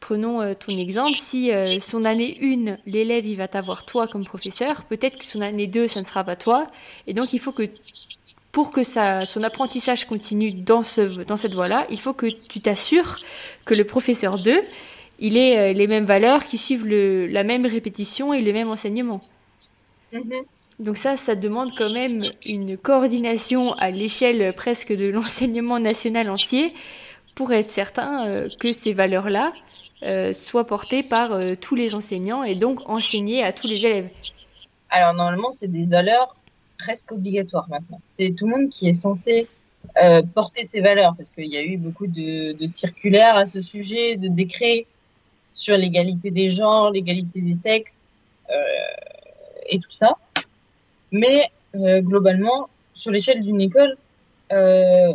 [0.00, 4.84] Prenons euh, ton exemple, si son année 1, l'élève il va t'avoir toi comme professeur,
[4.84, 6.66] peut-être que son année 2, ça ne sera pas toi.
[7.06, 7.68] Et donc il faut que
[8.52, 12.60] pour que ça, son apprentissage continue dans, ce, dans cette voie-là, il faut que tu
[12.60, 13.18] t'assures
[13.64, 14.62] que le professeur 2,
[15.18, 19.22] il ait les mêmes valeurs, qui suivent le, la même répétition et le même enseignement.
[20.14, 20.44] Mhm.
[20.80, 26.72] Donc ça, ça demande quand même une coordination à l'échelle presque de l'enseignement national entier
[27.34, 29.52] pour être certain euh, que ces valeurs-là
[30.02, 34.08] euh, soient portées par euh, tous les enseignants et donc enseignées à tous les élèves.
[34.90, 36.36] Alors normalement, c'est des valeurs
[36.78, 38.00] presque obligatoires maintenant.
[38.10, 39.48] C'est tout le monde qui est censé
[40.34, 44.28] porter ces valeurs parce qu'il y a eu beaucoup de circulaires à ce sujet, de
[44.28, 44.86] décrets
[45.52, 48.14] sur l'égalité des genres, l'égalité des sexes
[49.68, 50.16] et tout ça.
[51.12, 53.96] Mais euh, globalement, sur l'échelle d'une école,
[54.52, 55.12] euh,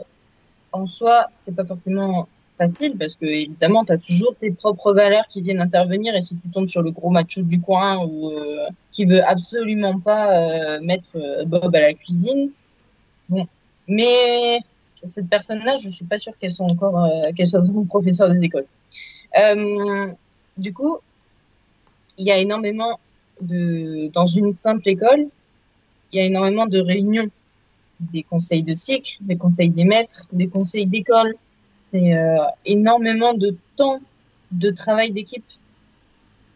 [0.71, 5.25] en soi, c'est pas forcément facile parce que évidemment, tu as toujours tes propres valeurs
[5.29, 8.67] qui viennent intervenir et si tu tombes sur le gros macho du coin ou euh,
[8.91, 12.51] qui veut absolument pas euh, mettre Bob à la cuisine,
[13.29, 13.47] bon.
[13.87, 14.59] Mais
[14.95, 18.67] cette personne-là, je suis pas sûre qu'elle soit encore qu'elle soit vraiment professeur des écoles.
[20.57, 20.99] du coup,
[22.17, 22.99] il y a énormément
[23.41, 25.27] de, dans une simple école,
[26.11, 27.29] il y a énormément de réunions,
[27.99, 31.35] des conseils de cycle, des conseils des maîtres, des conseils d'école.
[31.75, 33.99] C'est euh, énormément de temps
[34.51, 35.45] de travail d'équipe.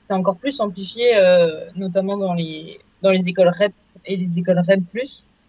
[0.02, 3.74] C'est encore plus amplifié, euh, notamment dans les dans les écoles REP
[4.06, 4.82] et les écoles REP+.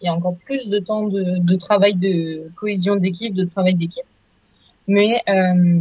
[0.03, 4.05] Il y a encore plus de temps de, travail de cohésion d'équipe, de travail d'équipe.
[4.87, 5.81] Mais euh,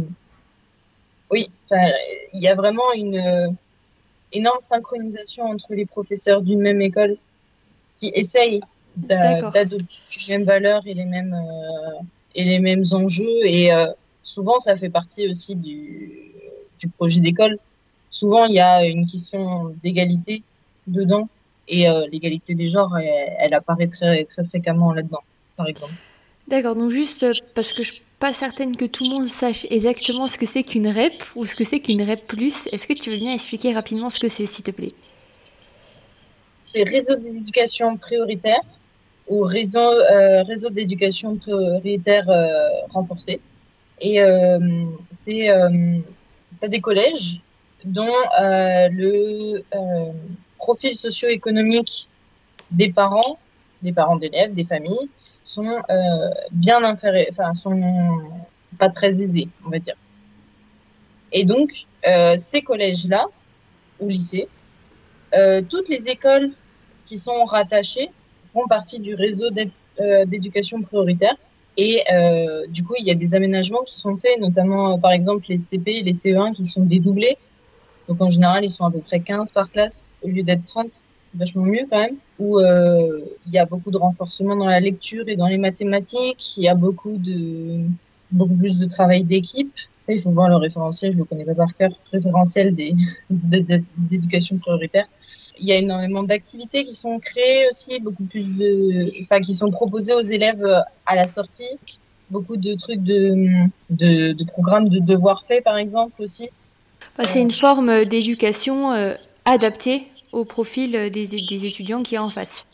[1.30, 1.50] oui,
[2.32, 3.56] il y a vraiment une
[4.34, 7.16] énorme synchronisation entre les professeurs d'une même école
[7.98, 8.60] qui essayent
[8.96, 9.88] d'adopter
[10.28, 12.02] les mêmes valeurs et les mêmes euh,
[12.34, 13.86] et les mêmes enjeux et euh,
[14.22, 16.10] souvent ça fait partie aussi du,
[16.80, 17.58] du projet d'école.
[18.10, 20.42] Souvent il y a une question d'égalité
[20.86, 21.28] dedans
[21.66, 25.22] et euh, l'égalité des genres elle, elle, apparaît très très fréquemment là-dedans
[25.56, 25.94] par exemple.
[26.46, 27.94] D'accord, donc juste parce que je
[28.24, 31.54] pas certaine que tout le monde sache exactement ce que c'est qu'une REP ou ce
[31.54, 32.22] que c'est qu'une REP+,
[32.72, 34.92] est-ce que tu veux bien expliquer rapidement ce que c'est, s'il te plaît?
[36.62, 38.62] C'est réseau d'éducation prioritaire
[39.28, 43.42] ou réseau, euh, réseau d'éducation prioritaire euh, renforcé.
[44.00, 44.58] Et euh,
[45.10, 45.98] c'est euh,
[46.62, 47.42] as des collèges
[47.84, 49.62] dont le
[50.56, 52.08] profil socio-économique
[52.70, 53.38] des parents
[53.84, 55.08] des parents d'élèves, des familles,
[55.44, 57.80] sont euh, bien inférieurs, enfin, sont
[58.78, 59.96] pas très aisés, on va dire.
[61.32, 61.86] Et donc,
[62.36, 63.26] ces collèges-là,
[64.00, 64.48] ou lycées,
[65.68, 66.50] toutes les écoles
[67.06, 68.10] qui sont rattachées
[68.42, 69.46] font partie du réseau
[70.26, 71.34] d'éducation prioritaire.
[71.76, 75.44] Et euh, du coup, il y a des aménagements qui sont faits, notamment par exemple
[75.48, 77.36] les CP et les CE1 qui sont dédoublés.
[78.08, 80.86] Donc en général, ils sont à peu près 15 par classe au lieu d'être 30.
[81.26, 82.16] C'est vachement mieux quand même.
[82.38, 86.56] Où euh, il y a beaucoup de renforcement dans la lecture et dans les mathématiques.
[86.56, 87.80] Il y a beaucoup de
[88.30, 89.72] beaucoup plus de travail d'équipe.
[90.02, 92.94] Ça, il faut voir le référentiel, je le connais pas par cœur, référentiel des
[93.30, 95.06] d'éducation prioritaire.
[95.58, 99.70] Il y a énormément d'activités qui sont créées aussi, beaucoup plus de, enfin, qui sont
[99.70, 100.66] proposées aux élèves
[101.06, 101.78] à la sortie.
[102.30, 103.34] Beaucoup de trucs de,
[103.90, 106.50] de, de programmes de devoirs faits, par exemple, aussi.
[107.16, 112.24] Bah, c'est une forme d'éducation euh, adaptée au profil des, des étudiants qui y a
[112.24, 112.66] en face.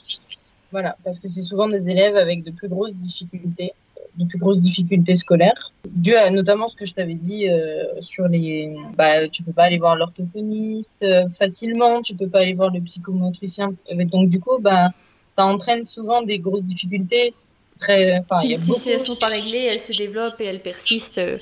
[0.73, 3.73] Voilà, parce que c'est souvent des élèves avec de plus grosses difficultés
[4.17, 8.29] de plus grosses difficultés scolaires, dû à notamment ce que je t'avais dit euh, sur
[8.29, 12.71] les, bah, tu peux pas aller voir l'orthophoniste euh, facilement, tu peux pas aller voir
[12.71, 14.89] le psychomotricien, donc du coup, bah,
[15.27, 17.35] ça entraîne souvent des grosses difficultés.
[17.79, 18.81] Très, enfin, si beaucoup...
[18.91, 21.39] elles sont pas réglées, elles se développent et elles persistent euh,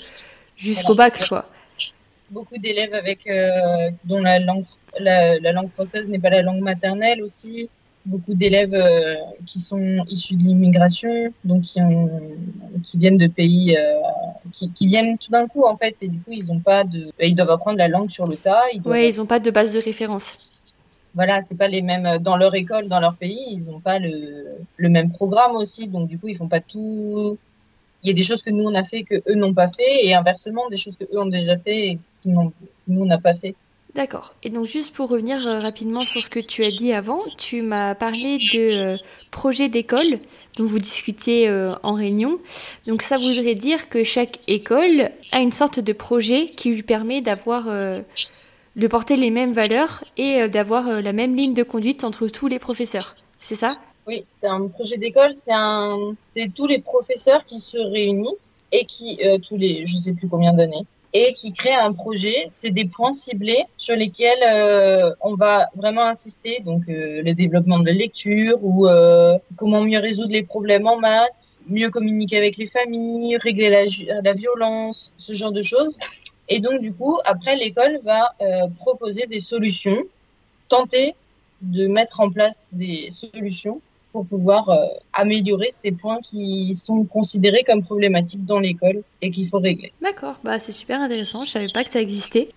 [0.57, 1.47] jusqu'au bac, quoi.
[2.31, 3.27] Beaucoup d'élèves avec
[4.05, 4.67] dont la langue
[4.99, 7.69] la, la langue française n'est pas la langue maternelle aussi
[8.09, 12.11] beaucoup d'élèves euh, qui sont issus de l'immigration, donc qui, ont,
[12.83, 13.95] qui viennent de pays euh,
[14.53, 17.07] qui, qui, viennent tout d'un coup en fait, et du coup ils ont pas de,
[17.19, 18.63] bah, ils doivent apprendre la langue sur le tas.
[18.73, 20.39] Ils ouais, ils ont pas de base de référence.
[21.15, 24.45] Voilà, c'est pas les mêmes dans leur école, dans leur pays, ils ont pas le,
[24.77, 27.37] le même programme aussi, donc du coup ils font pas tout.
[28.03, 30.07] Il y a des choses que nous on a fait que eux n'ont pas fait,
[30.07, 32.53] et inversement des choses que eux ont déjà fait et que nous
[32.89, 33.55] on n'a pas fait.
[33.95, 34.35] D'accord.
[34.43, 37.63] Et donc juste pour revenir euh, rapidement sur ce que tu as dit avant, tu
[37.63, 38.97] m'as parlé de euh,
[39.31, 40.21] projet d'école
[40.57, 42.39] dont vous discutiez euh, en réunion.
[42.87, 47.23] Donc ça voudrait dire que chaque école a une sorte de projet qui lui permet
[47.23, 47.65] d'avoir
[48.77, 52.59] de porter les mêmes valeurs et d'avoir la même ligne de conduite entre tous les
[52.59, 53.17] professeurs.
[53.41, 53.77] C'est ça?
[54.07, 58.85] Oui, c'est un projet d'école, c'est un, c'est tous les professeurs qui se réunissent et
[58.85, 62.45] qui, tous les, je sais plus combien d'années, et qui crée un projet.
[62.49, 67.79] C'est des points ciblés sur lesquels euh, on va vraiment insister, donc euh, le développement
[67.79, 72.57] de la lecture ou euh, comment mieux résoudre les problèmes en maths, mieux communiquer avec
[72.57, 73.85] les familles, régler la,
[74.23, 75.99] la violence, ce genre de choses.
[76.49, 78.33] Et donc du coup, après l'école va
[78.77, 80.03] proposer des solutions,
[80.69, 81.15] tenter
[81.61, 87.65] de mettre en place des solutions pour pouvoir euh, améliorer ces points qui sont considérés
[87.65, 89.93] comme problématiques dans l'école et qu'il faut régler.
[90.03, 92.49] D'accord, bah c'est super intéressant, je savais pas que ça existait.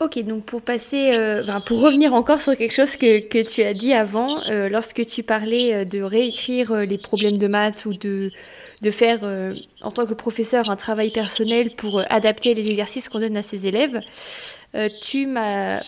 [0.00, 3.72] Ok, donc pour passer, euh, pour revenir encore sur quelque chose que, que tu as
[3.72, 8.32] dit avant, euh, lorsque tu parlais de réécrire les problèmes de maths ou de,
[8.80, 9.20] de faire,
[9.80, 13.68] en tant que professeur, un travail personnel pour adapter les exercices qu'on donne à ses
[13.68, 14.00] élèves,
[15.00, 15.82] tu m'as,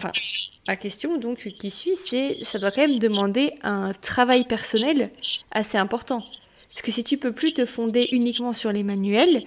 [0.66, 5.10] Ma question donc qui suit, c'est ça doit quand même demander un travail personnel
[5.50, 6.22] assez important.
[6.70, 9.44] Parce que si tu peux plus te fonder uniquement sur les manuels,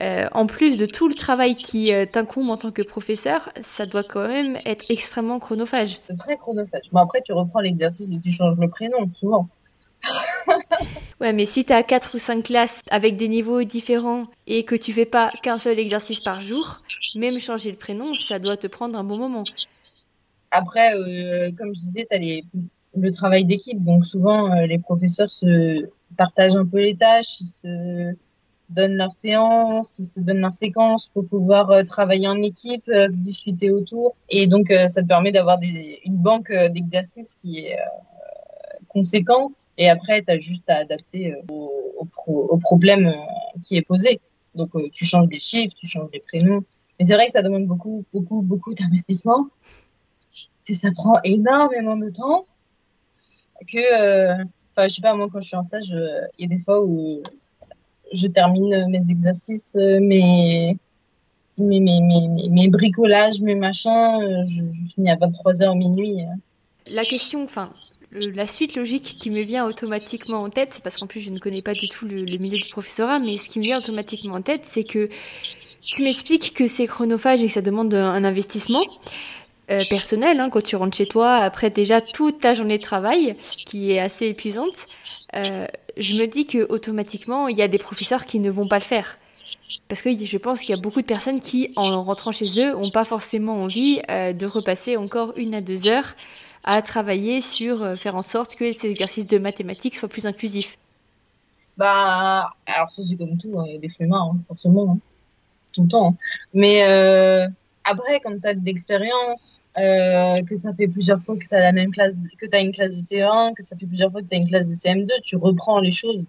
[0.00, 3.84] euh, en plus de tout le travail qui euh, t'incombe en tant que professeur, ça
[3.84, 6.00] doit quand même être extrêmement chronophage.
[6.08, 6.84] C'est très chronophage.
[6.92, 9.48] Bon, après, tu reprends l'exercice et tu changes le prénom, souvent.
[11.20, 14.74] ouais, mais si tu as 4 ou 5 classes avec des niveaux différents et que
[14.74, 16.78] tu fais pas qu'un seul exercice par jour,
[17.14, 19.44] même changer le prénom, ça doit te prendre un bon moment.
[20.52, 22.44] Après, euh, comme je disais, tu as les,
[22.94, 23.82] le travail d'équipe.
[23.82, 28.14] Donc souvent, euh, les professeurs se partagent un peu les tâches, ils se
[28.68, 33.70] donnent leurs séances, ils se donnent leurs séquences pour pouvoir euh, travailler en équipe, discuter
[33.70, 34.14] autour.
[34.28, 35.58] Et donc, ça te permet d'avoir
[36.04, 37.78] une banque d'exercices qui est
[38.88, 39.68] conséquente.
[39.78, 43.10] Et après, tu as juste à adapter au, au, problème
[43.64, 44.20] qui est posé.
[44.54, 46.62] Donc, tu changes des chiffres, tu changes des prénoms.
[46.98, 49.46] Mais c'est vrai que ça demande beaucoup, beaucoup, beaucoup d'investissement
[50.66, 52.44] que ça prend énormément de temps,
[53.66, 56.52] que, euh, enfin, je sais pas, moi, quand je suis en stage, euh, il y
[56.52, 57.22] a des fois où
[58.12, 60.76] je termine mes exercices, euh, mes,
[61.58, 66.24] mes, mes, mes, mes bricolages, mes machins, je, finis à 23h minuit.
[66.86, 67.72] La question, enfin,
[68.10, 71.38] la suite logique qui me vient automatiquement en tête, c'est parce qu'en plus je ne
[71.38, 74.42] connais pas du tout le, milieu du professorat, mais ce qui me vient automatiquement en
[74.42, 75.08] tête, c'est que
[75.84, 78.82] tu m'expliques que c'est chronophage et que ça demande un investissement.
[79.70, 83.36] Euh, personnel, hein, quand tu rentres chez toi, après déjà toute ta journée de travail,
[83.40, 84.88] qui est assez épuisante,
[85.36, 88.78] euh, je me dis que automatiquement, il y a des professeurs qui ne vont pas
[88.78, 89.18] le faire.
[89.88, 92.72] Parce que je pense qu'il y a beaucoup de personnes qui, en rentrant chez eux,
[92.72, 96.14] n'ont pas forcément envie euh, de repasser encore une à deux heures
[96.64, 100.78] à travailler sur faire en sorte que ces exercices de mathématiques soient plus inclusifs.
[101.76, 104.96] Bah, alors ça c'est comme tout, hein, il y a des hein, forcément,
[105.72, 106.14] tout le temps.
[106.54, 106.84] Mais
[107.84, 111.60] après, quand tu as de l'expérience, euh, que ça fait plusieurs fois que tu as
[111.60, 114.22] la même classe, que tu as une classe de CE1, que ça fait plusieurs fois
[114.22, 116.24] que tu as une classe de CM2, tu reprends les choses.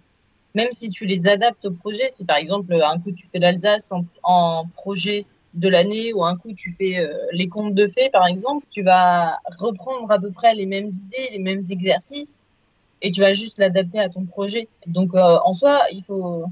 [0.54, 3.92] Même si tu les adaptes au projet, si par exemple un coup tu fais l'Alsace
[4.22, 8.26] en, projet de l'année ou un coup tu fais euh, les contes de fées par
[8.26, 12.48] exemple, tu vas reprendre à peu près les mêmes idées, les mêmes exercices
[13.02, 14.68] et tu vas juste l'adapter à ton projet.
[14.86, 16.44] Donc euh, en soi, il faut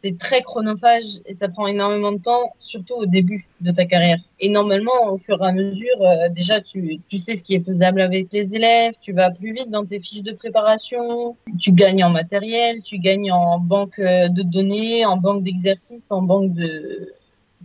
[0.00, 4.18] c'est très chronophage et ça prend énormément de temps, surtout au début de ta carrière.
[4.38, 7.64] Et normalement, au fur et à mesure, euh, déjà, tu, tu sais ce qui est
[7.70, 12.02] faisable avec les élèves, tu vas plus vite dans tes fiches de préparation, tu gagnes
[12.02, 17.12] en matériel, tu gagnes en banque euh, de données, en banque d'exercices, en banque de...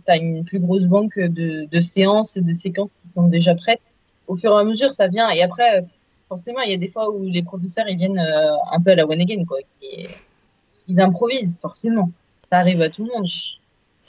[0.04, 3.54] Tu as une plus grosse banque de, de séances et de séquences qui sont déjà
[3.54, 3.96] prêtes.
[4.26, 5.30] Au fur et à mesure, ça vient.
[5.30, 5.82] Et après,
[6.28, 8.94] forcément, il y a des fois où les professeurs, ils viennent euh, un peu à
[8.94, 9.58] la one again, quoi.
[10.88, 12.10] Ils improvisent, forcément
[12.48, 13.26] ça arrive à tout le monde.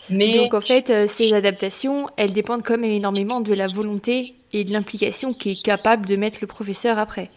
[0.10, 0.38] Mais...
[0.38, 4.64] Donc en fait, euh, ces adaptations, elles dépendent quand même énormément de la volonté et
[4.64, 7.30] de l'implication qui est capable de mettre le professeur après.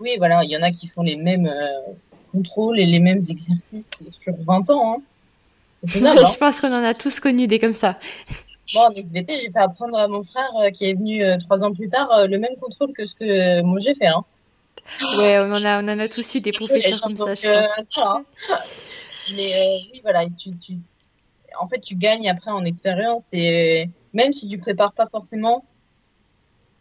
[0.00, 1.92] Oui, voilà, il y en a qui font les mêmes euh,
[2.32, 4.96] contrôles et les mêmes exercices sur 20 ans.
[4.96, 5.02] Hein.
[5.86, 6.30] Faisable, hein.
[6.32, 7.98] Je pense qu'on en a tous connu des comme ça.
[8.74, 11.72] Bon, en SVT, j'ai fait apprendre à mon frère euh, qui est venu trois ans
[11.72, 14.06] plus tard le même contrôle que ce que moi j'ai fait.
[14.06, 14.24] Hein.
[15.16, 17.66] Ouais, on en, a, on en a tous eu des professeurs comme ça, je pense.
[17.94, 18.22] Ça,
[19.30, 20.78] mais euh, oui, voilà, tu, tu,
[21.60, 25.64] en fait, tu gagnes après en expérience et même si tu prépares pas forcément,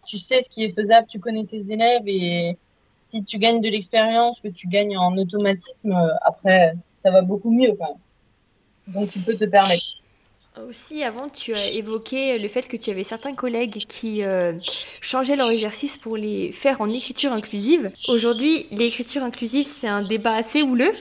[0.06, 2.58] tu sais ce qui est faisable, tu connais tes élèves et
[3.02, 7.74] si tu gagnes de l'expérience, que tu gagnes en automatisme, après, ça va beaucoup mieux
[7.74, 8.94] quand même.
[8.96, 9.98] Donc tu peux te permettre.
[10.68, 14.52] Aussi, avant, tu as évoqué le fait que tu avais certains collègues qui euh,
[15.00, 17.90] changeaient leur exercice pour les faire en écriture inclusive.
[18.10, 20.92] Aujourd'hui, l'écriture inclusive, c'est un débat assez houleux.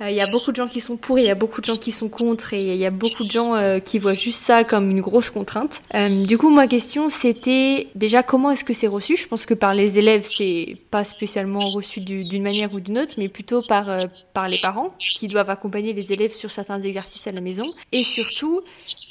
[0.00, 1.66] Euh, il y a beaucoup de gens qui sont pour, il y a beaucoup de
[1.66, 4.40] gens qui sont contre, et il y a beaucoup de gens euh, qui voient juste
[4.40, 5.82] ça comme une grosse contrainte.
[6.26, 9.16] du coup, ma question, c'était déjà comment est-ce que c'est reçu?
[9.16, 13.14] Je pense que par les élèves, c'est pas spécialement reçu d'une manière ou d'une autre,
[13.18, 13.86] mais plutôt par,
[14.32, 17.66] par les parents qui doivent accompagner les élèves sur certains exercices à la maison.
[17.92, 18.62] Et surtout,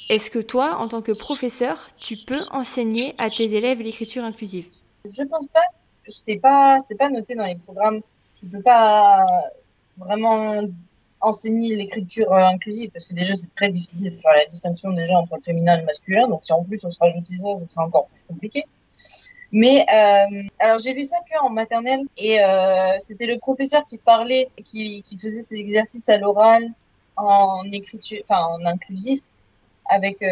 [0.08, 4.66] est-ce que toi, en tant que professeur, tu peux enseigner à tes élèves l'écriture inclusive?
[5.04, 5.60] Je pense pas.
[6.06, 8.00] C'est pas, c'est pas noté dans les programmes.
[8.38, 9.24] Tu peux pas
[9.96, 10.62] vraiment
[11.20, 15.36] enseigner l'écriture inclusive parce que déjà c'est très difficile de faire la distinction déjà entre
[15.36, 16.28] le féminin et le masculin.
[16.28, 18.64] Donc si en plus on se rajoute ça, ça sera encore plus compliqué.
[19.52, 24.48] Mais euh, alors j'ai vu ça qu'en maternelle et euh, c'était le professeur qui parlait,
[24.64, 26.68] qui, qui faisait ses exercices à l'oral
[27.16, 29.22] en écriture, enfin en inclusif
[29.88, 30.28] avec euh,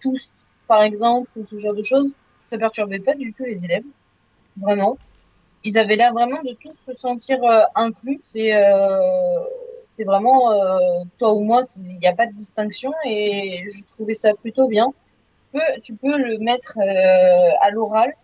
[0.00, 0.30] tous,
[0.66, 2.14] par exemple, ou ce genre de choses,
[2.46, 3.84] ça perturbait pas du tout les élèves,
[4.56, 4.96] vraiment.
[5.64, 8.20] Ils avaient l'air vraiment de tous se sentir euh, inclus.
[8.24, 8.98] C'est euh,
[9.92, 10.52] c'est vraiment
[11.18, 14.94] toi ou moi, il n'y a pas de distinction et je trouvais ça plutôt bien.
[15.52, 18.14] Tu peux, tu peux le mettre à l'oral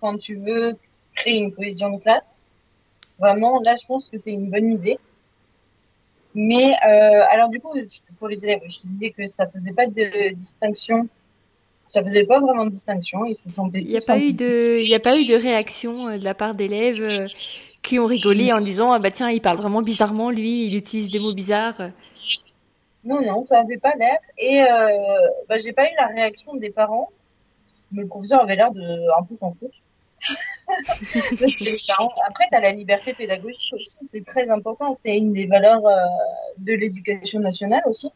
[0.00, 0.72] quand tu veux
[1.14, 2.46] créer une cohésion de classe.
[3.18, 4.98] Vraiment, là, je pense que c'est une bonne idée.
[6.34, 7.72] Mais euh, alors du coup,
[8.18, 11.08] pour les élèves, je te disais que ça faisait pas de distinction.
[11.90, 13.24] Ça faisait pas vraiment de distinction.
[13.24, 13.80] Ils se sentaient.
[13.80, 16.24] Il n'y a pas eu de, il y a pas eu de réaction euh, de
[16.24, 17.26] la part d'élèves euh,
[17.82, 21.10] qui ont rigolé en disant ah bah tiens il parle vraiment bizarrement lui, il utilise
[21.10, 21.90] des mots bizarres.
[23.04, 24.18] Non non, ça avait pas l'air.
[24.38, 24.66] Et euh,
[25.48, 27.10] bah j'ai pas eu la réaction des parents.
[27.92, 29.76] Mais le professeur avait l'air de un peu s'en foutre.
[30.68, 34.92] Après, tu as la liberté pédagogique aussi, c'est très important.
[34.92, 35.82] C'est une des valeurs
[36.58, 38.10] de l'éducation nationale aussi.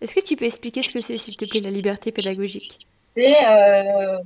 [0.00, 2.86] Est-ce que tu peux expliquer ce que c'est, s'il te plaît, la liberté pédagogique?
[3.16, 4.18] C'est euh,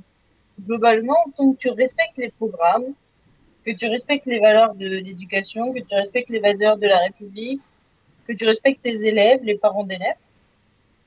[0.59, 2.93] globalement, tant que tu respectes les programmes,
[3.65, 7.61] que tu respectes les valeurs de l'éducation, que tu respectes les valeurs de la République,
[8.27, 10.17] que tu respectes tes élèves, les parents d'élèves,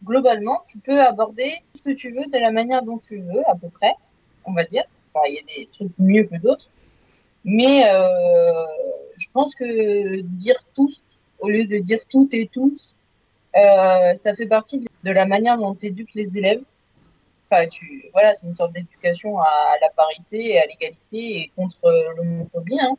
[0.03, 3.55] globalement, tu peux aborder ce que tu veux de la manière dont tu veux, à
[3.55, 3.92] peu près,
[4.47, 4.85] on va dire
[5.29, 6.68] il y a des trucs mieux que d'autres.
[7.44, 8.64] Mais euh,
[9.18, 11.03] je pense que dire tous,
[11.38, 12.94] au lieu de dire toutes et tous,
[13.57, 16.62] euh, ça fait partie de la manière dont tu éduques les élèves.
[17.50, 21.90] Enfin, tu, voilà, c'est une sorte d'éducation à la parité et à l'égalité et contre
[22.16, 22.80] l'homophobie.
[22.80, 22.96] Hein.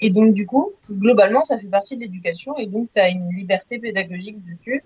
[0.00, 3.30] Et donc, du coup, globalement, ça fait partie de l'éducation et donc tu as une
[3.30, 4.84] liberté pédagogique dessus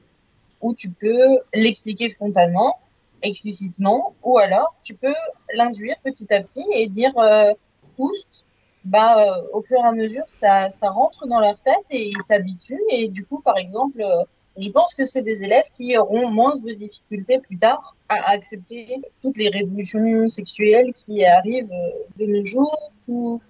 [0.60, 2.78] où tu peux l'expliquer frontalement
[3.22, 5.14] explicitement, ou alors tu peux
[5.54, 7.52] l'induire petit à petit et dire euh,
[7.96, 8.46] tous,
[8.84, 12.22] bah, euh, au fur et à mesure, ça, ça rentre dans leur tête et ils
[12.22, 12.82] s'habituent.
[12.90, 14.24] Et du coup, par exemple, euh,
[14.58, 19.00] je pense que c'est des élèves qui auront moins de difficultés plus tard à accepter
[19.22, 21.72] toutes les révolutions sexuelles qui arrivent
[22.18, 23.40] de nos jours, tout,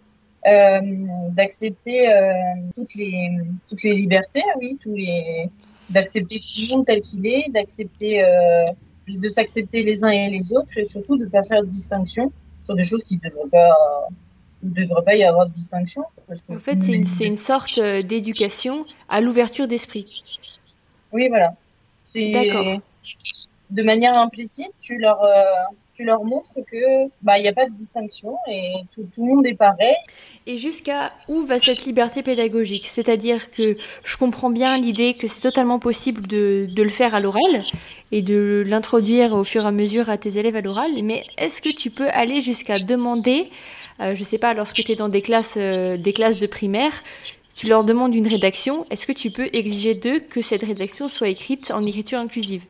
[0.47, 0.81] euh,
[1.31, 2.09] d'accepter
[2.75, 3.31] toutes les
[3.69, 5.49] toutes les libertés, oui, tous les
[5.89, 8.23] d'accepter tout le monde tel qu'il est, d'accepter
[9.19, 12.33] de s'accepter les uns et les autres et surtout de ne pas faire de distinction
[12.63, 14.09] sur des choses qui ne devraient pas,
[14.63, 16.03] devrait pas y avoir de distinction.
[16.29, 20.07] en fait, c'est une, une, sorte euh, d'éducation à l'ouverture d'esprit.
[21.13, 21.55] Oui, voilà.
[22.15, 22.81] D'accord.
[23.71, 25.45] De manière implicite, tu leur, euh,
[25.95, 29.35] tu leur montres que bah il n'y a pas de distinction et tout, tout, le
[29.35, 29.95] monde est pareil.
[30.47, 32.87] Et jusqu'à où va cette liberté pédagogique?
[32.87, 37.21] C'est-à-dire que je comprends bien l'idée que c'est totalement possible de, de, le faire à
[37.21, 37.63] l'oral
[38.13, 41.61] et de l'introduire au fur et à mesure à tes élèves à l'oral, mais est-ce
[41.63, 43.51] que tu peux aller jusqu'à demander,
[44.01, 46.93] euh, je sais pas, lorsque tu es dans des classes, euh, des classes de primaire,
[47.61, 51.29] tu leur demandes une rédaction, est-ce que tu peux exiger d'eux que cette rédaction soit
[51.29, 52.65] écrite en écriture inclusive?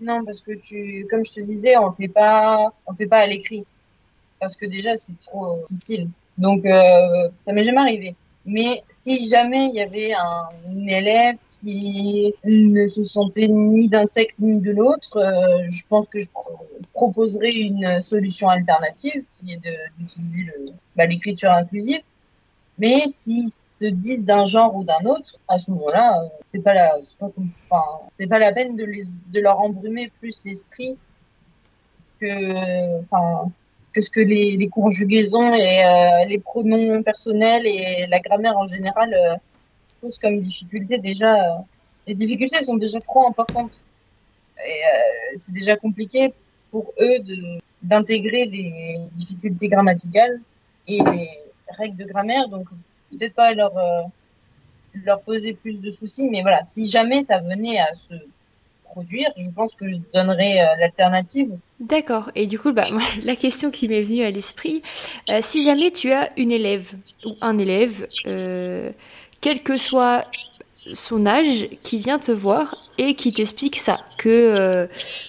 [0.00, 3.26] Non, parce que tu, comme je te disais, on fait pas, on fait pas à
[3.28, 3.64] l'écrit,
[4.40, 6.08] parce que déjà c'est trop difficile.
[6.36, 8.16] Donc euh, ça m'est jamais arrivé.
[8.44, 10.48] Mais si jamais il y avait un,
[10.88, 16.18] élève qui ne se sentait ni d'un sexe ni de l'autre, euh, je pense que
[16.18, 16.26] je
[16.92, 19.60] proposerais une solution alternative qui est
[19.96, 20.44] d'utiliser
[20.96, 22.00] bah, l'écriture inclusive.
[22.78, 26.74] Mais s'ils se disent d'un genre ou d'un autre, à ce moment-là, euh, c'est pas
[26.74, 27.30] la, pas,
[27.66, 29.02] enfin, c'est pas la peine de les,
[29.32, 30.96] de leur embrumer plus l'esprit
[32.20, 33.50] que, enfin,
[33.92, 38.66] que ce que les, les conjugaisons et euh, les pronoms personnels et la grammaire en
[38.66, 39.34] général euh,
[40.00, 41.34] posent comme difficulté déjà.
[41.34, 41.58] Euh,
[42.06, 43.82] les difficultés sont déjà trop importantes
[44.66, 44.80] et
[45.36, 46.32] c'est déjà compliqué
[46.70, 50.40] pour eux de d'intégrer les difficultés grammaticales
[50.88, 51.28] et les,
[51.70, 52.66] règles de grammaire, donc
[53.10, 54.02] peut-être pas leur, euh,
[55.04, 58.14] leur poser plus de soucis, mais voilà, si jamais ça venait à se
[58.84, 61.50] produire, je pense que je donnerais euh, l'alternative.
[61.80, 62.30] D'accord.
[62.34, 62.86] Et du coup, bah,
[63.24, 64.82] la question qui m'est venue à l'esprit,
[65.30, 66.94] euh, si jamais tu as une élève
[67.24, 68.06] ou un élève,
[69.40, 70.24] quel que soit
[70.94, 74.86] son âge qui vient te voir et qui t'explique ça, que, euh,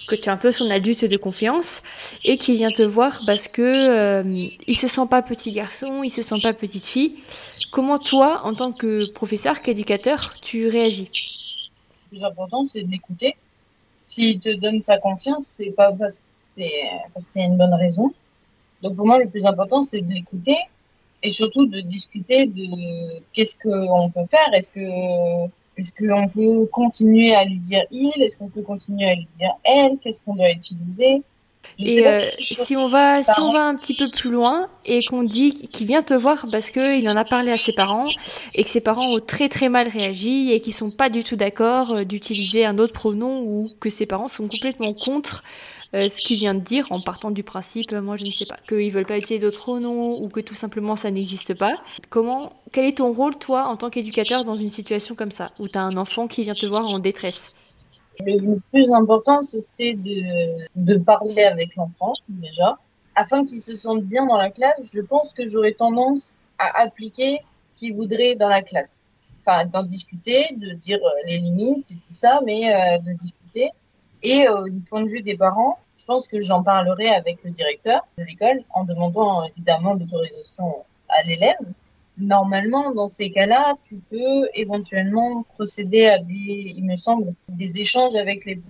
[0.08, 1.82] que tu es un peu son adulte de confiance
[2.24, 6.10] et qui vient te voir parce que euh, il se sent pas petit garçon, il
[6.10, 7.18] se sent pas petite fille.
[7.70, 11.10] Comment toi, en tant que professeur, qu'éducateur, tu réagis?
[12.10, 13.36] Le plus important, c'est de l'écouter.
[14.08, 16.24] S'il te donne sa confiance, c'est pas parce,
[17.14, 18.12] parce qu'il y a une bonne raison.
[18.82, 20.56] Donc pour moi, le plus important, c'est de l'écouter
[21.22, 24.52] et surtout de discuter de qu'est-ce qu'on peut faire.
[24.54, 25.46] Est-ce que
[25.76, 28.22] est-ce qu'on peut continuer à lui dire il?
[28.22, 29.98] Est-ce qu'on peut continuer à lui dire elle?
[30.02, 31.22] Qu'est-ce qu'on doit utiliser?
[31.78, 35.22] Et euh, si on va si on va un petit peu plus loin et qu'on
[35.22, 38.08] dit qu'il vient te voir parce que il en a parlé à ses parents
[38.54, 41.36] et que ses parents ont très très mal réagi et qu'ils sont pas du tout
[41.36, 45.42] d'accord euh, d'utiliser un autre pronom ou que ses parents sont complètement contre
[45.94, 48.56] euh, ce qu'il vient de dire en partant du principe, moi je ne sais pas,
[48.68, 51.76] qu'ils veulent pas utiliser d'autres pronoms ou que tout simplement ça n'existe pas.
[52.08, 55.68] Comment, quel est ton rôle toi en tant qu'éducateur dans une situation comme ça où
[55.68, 57.52] tu as un enfant qui vient te voir en détresse?
[58.26, 62.78] Le plus important, ce serait de, de parler avec l'enfant, déjà.
[63.14, 67.40] Afin qu'il se sente bien dans la classe, je pense que j'aurais tendance à appliquer
[67.64, 69.06] ce qu'il voudrait dans la classe.
[69.44, 73.70] Enfin, d'en discuter, de dire euh, les limites tout ça, mais euh, de discuter.
[74.22, 77.50] Et euh, du point de vue des parents, je pense que j'en parlerai avec le
[77.50, 81.56] directeur de l'école en demandant évidemment l'autorisation à l'élève.
[82.18, 88.14] Normalement, dans ces cas-là, tu peux éventuellement procéder à des, il me semble, des échanges
[88.14, 88.60] avec les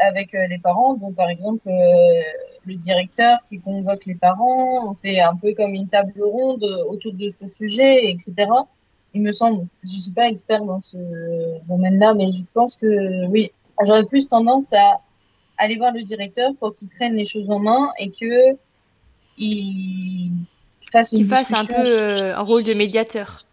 [0.00, 0.94] avec euh, les parents.
[0.94, 2.22] Donc, par exemple, euh,
[2.64, 7.12] le directeur qui convoque les parents, on fait un peu comme une table ronde autour
[7.14, 8.34] de ce sujet, etc.
[9.14, 10.96] Il me semble, je suis pas expert dans ce
[11.66, 13.50] domaine-là, mais je pense que oui,
[13.84, 15.00] j'aurais plus tendance à
[15.58, 18.56] aller voir le directeur pour qu'il prenne les choses en main et que
[19.38, 20.32] il
[20.90, 23.44] fasse, une fasse un peu euh, un rôle de médiateur.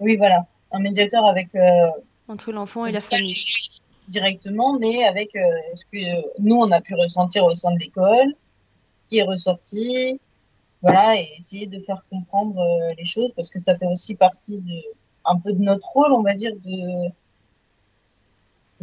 [0.00, 1.88] Oui, voilà, un médiateur avec euh,
[2.28, 3.36] entre l'enfant et la famille.
[4.08, 5.40] directement, mais avec euh,
[5.74, 8.34] ce que nous on a pu ressentir au sein de l'école,
[8.96, 10.20] ce qui est ressorti,
[10.82, 12.60] voilà, et essayer de faire comprendre
[12.98, 14.82] les choses parce que ça fait aussi partie de
[15.24, 17.10] un peu de notre rôle, on va dire, de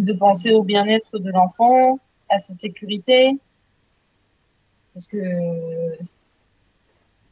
[0.02, 1.99] de penser au bien-être de l'enfant,
[2.30, 3.38] à sa sécurité,
[4.93, 5.18] parce que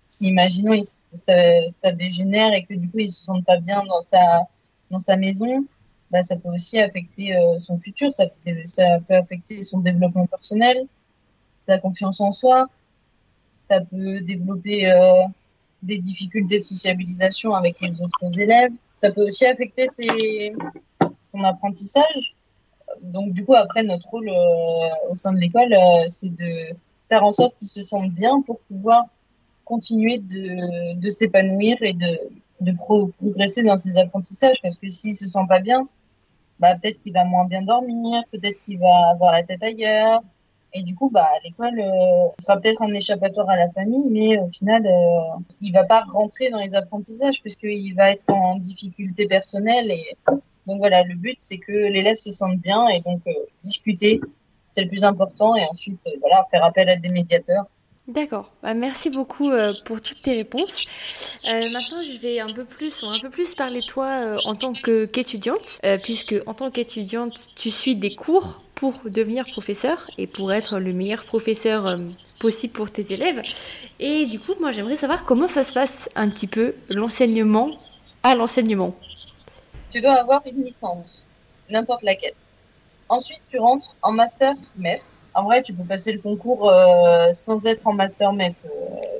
[0.06, 1.34] si imaginons ça,
[1.68, 4.48] ça, dégénère et que du coup il se sent pas bien dans sa
[4.92, 5.66] dans sa maison,
[6.12, 10.86] bah ça peut aussi affecter euh, son futur, ça peut, affecter son développement personnel,
[11.54, 12.68] sa confiance en soi,
[13.62, 15.24] ça peut développer euh,
[15.84, 19.86] des difficultés de sociabilisation avec les autres élèves, ça peut aussi affecter
[21.22, 22.36] son apprentissage
[23.02, 26.76] donc du coup après notre rôle euh, au sein de l'école euh, c'est de
[27.08, 29.06] faire en sorte qu'ils se sentent bien pour pouvoir
[29.66, 35.60] continuer de, s'épanouir et de, progresser dans ses apprentissages parce que s'il se sent pas
[35.60, 35.88] bien
[36.60, 40.22] bah peut-être qu'il va moins bien dormir peut-être qu'il va avoir la tête ailleurs
[40.74, 44.48] Et du coup, bah, l'école euh, sera peut-être un échappatoire à la famille, mais au
[44.48, 49.90] final, euh, il va pas rentrer dans les apprentissages puisqu'il va être en difficulté personnelle.
[49.90, 50.16] Et
[50.70, 53.32] donc voilà, le but c'est que l'élève se sente bien et donc euh,
[53.64, 54.22] discuter,
[54.70, 55.56] c'est le plus important.
[55.56, 57.66] Et ensuite, euh, voilà, faire appel à des médiateurs.
[58.08, 58.52] D'accord.
[58.62, 60.86] Bah, merci beaucoup euh, pour toutes tes réponses.
[61.46, 66.36] Maintenant, je vais un peu plus, un peu plus parler toi en tant qu'étudiante, puisque
[66.46, 71.26] en tant qu'étudiante, tu suis des cours pour devenir professeur et pour être le meilleur
[71.26, 72.00] professeur
[72.40, 73.42] possible pour tes élèves.
[74.00, 77.78] Et du coup, moi, j'aimerais savoir comment ça se passe un petit peu l'enseignement
[78.24, 78.96] à l'enseignement.
[79.92, 81.26] Tu dois avoir une licence,
[81.70, 82.36] n'importe laquelle.
[83.10, 85.04] Ensuite, tu rentres en master MEF.
[85.34, 88.54] En vrai, tu peux passer le concours euh, sans être en master MEF.
[88.66, 88.70] Euh,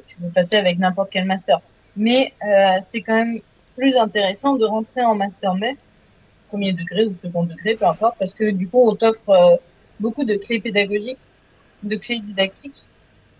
[0.06, 1.60] tu peux passer avec n'importe quel master.
[1.96, 3.40] Mais euh, c'est quand même
[3.76, 5.80] plus intéressant de rentrer en master MEF,
[6.48, 9.56] premier degré ou second degré, peu importe, parce que du coup, on t'offre euh,
[10.00, 11.20] beaucoup de clés pédagogiques,
[11.82, 12.86] de clés didactiques.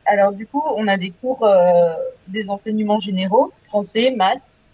[0.06, 1.48] Alors du coup, on a des cours,
[2.28, 4.66] des enseignements généraux, français, maths,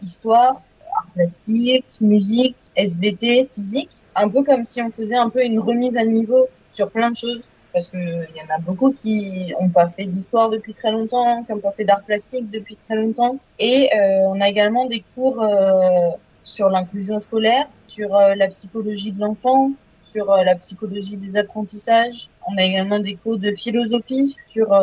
[0.00, 0.62] histoire,
[1.00, 3.90] art plastique, musique, SVT, physique.
[4.14, 7.16] Un peu comme si on faisait un peu une remise à niveau sur plein de
[7.16, 7.48] choses.
[7.72, 11.44] Parce que il y en a beaucoup qui ont pas fait d'histoire depuis très longtemps,
[11.44, 13.38] qui ont pas fait d'art plastique depuis très longtemps.
[13.58, 16.10] Et euh, on a également des cours euh,
[16.42, 19.70] sur l'inclusion scolaire, sur euh, la psychologie de l'enfant,
[20.02, 22.28] sur la psychologie des apprentissages.
[22.48, 24.76] On a également des cours de philosophie sur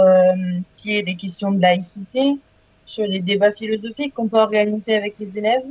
[0.78, 2.38] qui est les questions de laïcité,
[2.86, 5.66] sur les débats philosophiques qu'on peut organiser avec les élèves.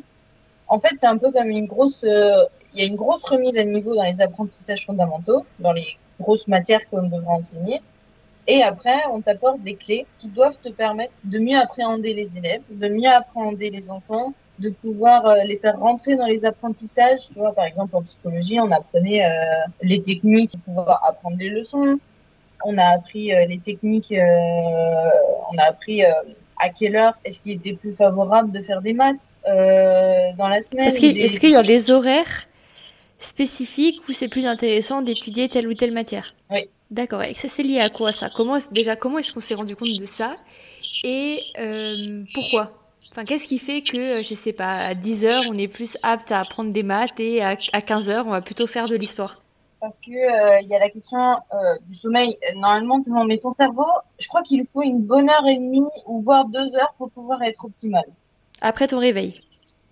[0.69, 2.45] En fait, c'est un peu comme une grosse, euh,
[2.75, 6.49] il y a une grosse remise à niveau dans les apprentissages fondamentaux, dans les grosses
[6.49, 7.81] matières qu'on devra enseigner.
[8.49, 12.63] Et après, on t'apporte des clés qui doivent te permettre de mieux appréhender les élèves,
[12.71, 17.29] de mieux appréhender les enfants, de pouvoir euh, les faire rentrer dans les apprentissages.
[17.33, 19.31] Tu vois, par exemple, en psychologie, on apprenait euh,
[19.83, 21.99] les techniques pour pouvoir apprendre les leçons.
[22.65, 25.11] On a appris euh, les techniques, euh,
[25.53, 26.11] on a appris euh,
[26.59, 30.63] à quelle heure est-ce qu'il était plus favorable de faire des maths euh, dans la
[30.63, 30.89] semaine.
[30.89, 32.47] Est-ce qu'il des- y a des horaires
[33.19, 36.35] spécifiques où c'est plus intéressant d'étudier telle ou telle matière?
[36.51, 36.69] Oui.
[36.91, 37.23] D'accord.
[37.23, 38.31] Et ça, c'est lié à quoi ça?
[38.31, 40.37] Comment, déjà, comment est-ce qu'on s'est rendu compte de ça?
[41.03, 42.73] Et euh, pourquoi?
[43.11, 45.97] Enfin, qu'est-ce qui fait que, euh, je sais pas, à 10 heures, on est plus
[46.03, 48.97] apte à apprendre des maths et à, à 15 heures, on va plutôt faire de
[48.97, 49.46] l'histoire?
[49.87, 52.37] Parce que euh, il y a la question euh, du sommeil.
[52.57, 53.87] Normalement, non, mais ton cerveau,
[54.19, 57.41] je crois qu'il faut une bonne heure et demie ou voire deux heures pour pouvoir
[57.45, 58.03] être optimal
[58.61, 59.41] Après ton réveil.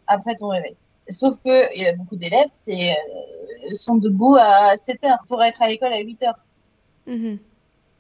[0.08, 0.74] après ton réveil.
[1.10, 5.62] Sauf que y a beaucoup d'élèves, c'est euh, sont debout à 7 heures pour être
[5.62, 6.44] à l'école à 8 heures.
[7.06, 7.38] Mhm.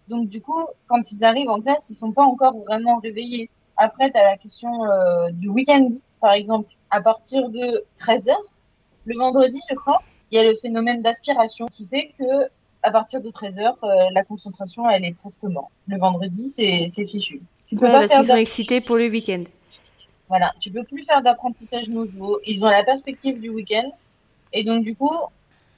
[0.08, 3.50] Donc du coup, quand ils arrivent en classe, ils sont pas encore vraiment réveillés.
[3.76, 5.88] Après, tu as la question euh, du week-end,
[6.20, 6.74] par exemple.
[6.90, 8.50] À partir de 13 heures,
[9.04, 10.02] le vendredi, je crois,
[10.34, 12.48] il y a le phénomène d'aspiration qui fait que
[12.82, 15.70] à partir de 13 heures, euh, la concentration, elle est presque morte.
[15.86, 17.40] Le vendredi, c'est fichu.
[17.68, 19.44] Tu peux Ouais, pas parce faire qu'ils sont excités pour le week-end.
[20.28, 22.40] voilà, tu peux plus faire d'apprentissage nouveau.
[22.44, 23.88] Ils ont la perspective du week-end.
[24.52, 25.14] Et donc, du coup,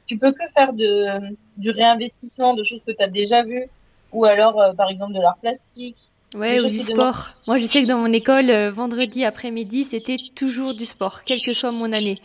[0.07, 3.67] tu peux que faire de, du réinvestissement de choses que tu as déjà vues.
[4.13, 5.97] Ou alors, euh, par exemple, de l'art plastique.
[6.35, 7.29] Ouais, ou du demandent- sport.
[7.47, 11.43] Moi, je sais que dans mon école, euh, vendredi après-midi, c'était toujours du sport, quelle
[11.43, 12.21] que soit mon année.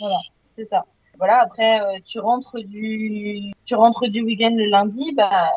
[0.00, 0.18] Voilà,
[0.56, 0.84] c'est ça.
[1.18, 5.50] Voilà, après, euh, tu rentres du, tu rentres du week-end le lundi, bah,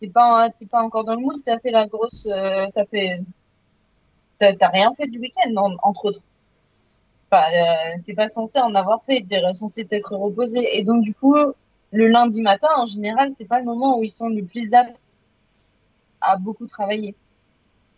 [0.00, 3.20] t'es pas, t'es pas encore dans le mood, t'as fait la grosse, euh, t'as fait,
[4.38, 6.20] t'as, rien fait du week-end, en- entre autres.
[7.30, 10.78] Enfin, euh, t'es pas censé en avoir fait, t'es censé t'être reposé.
[10.78, 11.34] Et donc, du coup,
[11.92, 15.22] le lundi matin, en général, c'est pas le moment où ils sont le plus aptes
[16.20, 17.14] à beaucoup travailler.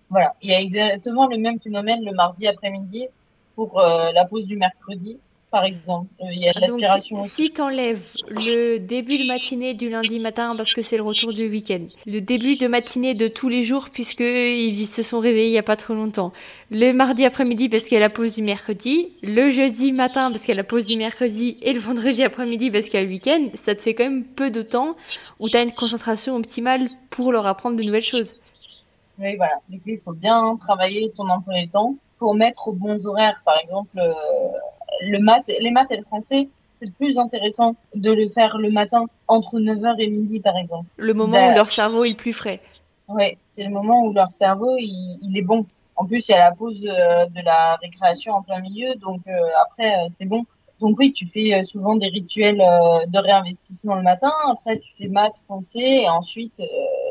[0.08, 0.34] Voilà.
[0.42, 3.06] Il y a exactement le même phénomène le mardi après-midi
[3.54, 5.20] pour euh, la pause du mercredi,
[5.50, 6.08] par exemple.
[6.20, 7.46] Euh, Il y a de Donc, l'aspiration aussi.
[7.46, 11.48] si t'enlèves le début de matinée du lundi matin parce que c'est le retour du
[11.48, 15.52] week-end, le début de matinée de tous les jours puisque ils se sont réveillés il
[15.54, 16.32] y a pas trop longtemps,
[16.70, 20.42] le mardi après-midi parce qu'il y a la pause du mercredi, le jeudi matin parce
[20.42, 23.02] qu'il y a la pause du mercredi et le vendredi après-midi parce qu'il y a
[23.02, 24.96] le week-end, ça te fait quand même peu de temps
[25.40, 28.34] où tu as une concentration optimale pour leur apprendre de nouvelles choses.
[29.18, 29.56] Oui, voilà.
[29.70, 33.42] Coup, il faut bien travailler ton emploi du temps pour mettre aux bons horaires.
[33.44, 34.12] Par exemple, euh,
[35.02, 38.70] le maths, les maths et le français, c'est le plus intéressant de le faire le
[38.70, 40.88] matin entre 9h et midi, par exemple.
[40.96, 42.60] Le moment où leur cerveau est le plus frais.
[43.08, 45.66] Ouais, c'est le moment où leur cerveau, il, il est bon.
[46.00, 49.20] En plus, il y a la pause euh, de la récréation en plein milieu, donc
[49.28, 50.46] euh, après, euh, c'est bon.
[50.80, 55.42] Donc oui, tu fais souvent des rituels de réinvestissement le matin, après tu fais maths,
[55.44, 56.62] français, et ensuite,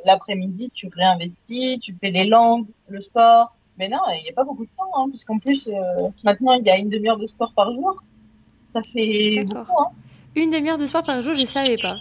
[0.05, 3.53] l'après-midi, tu réinvestis, tu fais les langues, le sport.
[3.80, 6.65] Mais non, il n'y a pas beaucoup de temps, hein, puisqu'en plus, euh, maintenant, il
[6.65, 8.03] y a une demi-heure de sport par jour.
[8.67, 9.88] Ça fait beaucoup, hein.
[10.36, 11.95] Une demi-heure de sport par jour, je savais pas.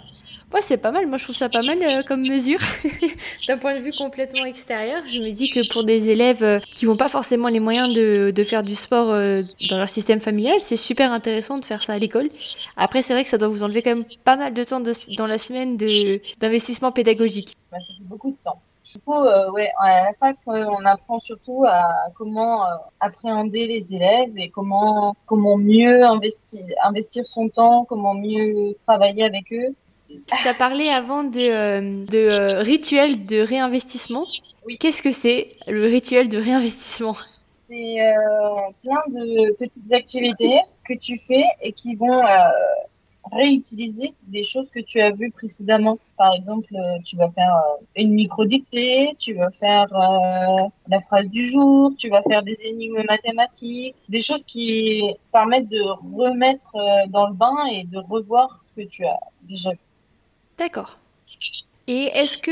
[0.53, 1.07] Ouais, c'est pas mal.
[1.07, 2.59] Moi, je trouve ça pas mal euh, comme mesure.
[3.47, 6.85] D'un point de vue complètement extérieur, je me dis que pour des élèves euh, qui
[6.85, 10.59] n'ont pas forcément les moyens de, de faire du sport euh, dans leur système familial,
[10.59, 12.29] c'est super intéressant de faire ça à l'école.
[12.77, 14.93] Après, c'est vrai que ça doit vous enlever quand même pas mal de temps de,
[15.15, 17.55] dans la semaine d'investissement pédagogique.
[17.71, 18.61] Bah, ça fait beaucoup de temps.
[18.91, 21.83] Du coup, euh, ouais, à la fac, euh, on apprend surtout à
[22.15, 22.69] comment euh,
[22.99, 29.53] appréhender les élèves et comment comment mieux investir investir son temps, comment mieux travailler avec
[29.53, 29.75] eux.
[30.09, 34.25] Tu as parlé avant de, de rituel de réinvestissement.
[34.65, 34.79] Oui.
[34.79, 37.15] Qu'est-ce que c'est le rituel de réinvestissement?
[37.69, 37.97] C'est
[38.81, 42.23] plein de petites activités que tu fais et qui vont
[43.31, 45.97] réutiliser des choses que tu as vues précédemment.
[46.17, 51.27] Par exemple, euh, tu vas faire euh, une micro-dictée, tu vas faire euh, la phrase
[51.27, 55.81] du jour, tu vas faire des énigmes mathématiques, des choses qui permettent de
[56.17, 56.71] remettre
[57.09, 59.79] dans le bain et de revoir ce que tu as déjà vu.
[60.57, 60.97] D'accord.
[61.91, 62.51] Et est-ce que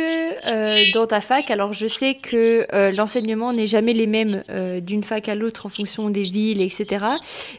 [0.51, 4.79] euh, dans ta fac, alors je sais que euh, l'enseignement n'est jamais les mêmes euh,
[4.79, 7.05] d'une fac à l'autre en fonction des villes, etc.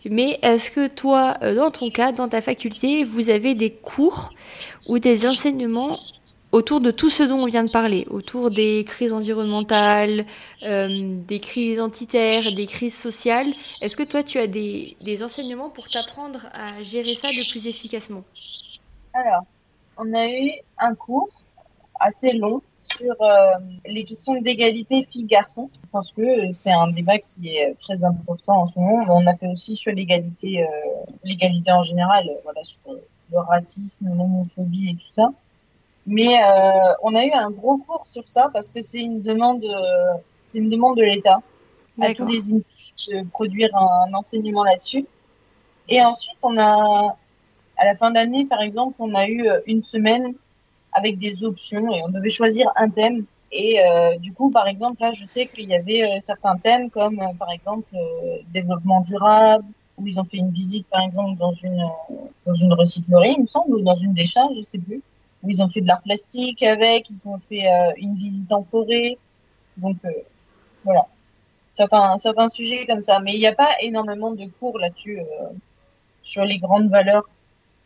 [0.05, 4.31] Mais est-ce que toi, dans ton cas, dans ta faculté, vous avez des cours
[4.89, 6.01] ou des enseignements
[6.51, 10.27] autour de tout ce dont on vient de parler, autour des crises environnementales,
[10.63, 13.53] des crises identitaires, des crises sociales?
[13.83, 17.69] Est-ce que toi, tu as des, des enseignements pour t'apprendre à gérer ça le plus
[17.69, 18.25] efficacement?
[19.13, 19.43] Alors,
[19.97, 21.29] on a eu un cours
[22.01, 23.51] assez long sur euh,
[23.87, 28.79] les questions d'égalité filles-garçons, parce que c'est un débat qui est très important en ce
[28.79, 29.05] moment.
[29.09, 30.67] On a fait aussi sur l'égalité, euh,
[31.25, 32.93] l'égalité en général, voilà, sur
[33.33, 35.33] le racisme, l'homophobie et tout ça.
[36.07, 39.65] Mais euh, on a eu un gros cours sur ça parce que c'est une demande,
[40.49, 41.43] c'est une demande de l'État
[42.01, 45.05] à tous les initiatives de produire un enseignement là-dessus.
[45.91, 47.17] Et ensuite, on a,
[47.77, 50.35] à la fin d'année, par exemple, on a eu une semaine
[50.99, 53.25] avec des options et on devait choisir un thème.
[53.51, 56.91] Et euh, du coup, par exemple, là, je sais qu'il y avait euh, certains thèmes
[56.91, 57.89] comme, euh, par exemple,
[58.53, 59.65] développement durable,
[59.97, 61.83] où ils ont fait une visite, par exemple, dans une
[62.47, 65.03] dans une recyclerie, il me semble, ou dans une décharge, je sais plus,
[65.43, 67.65] où ils ont fait de l'art plastique avec, ils ont fait
[67.97, 69.19] une visite en forêt.
[69.77, 69.97] Donc
[70.85, 71.07] voilà,
[71.75, 73.19] certains certains sujets comme ça.
[73.19, 75.21] Mais il n'y a pas énormément de cours là-dessus
[76.23, 77.29] sur les grandes valeurs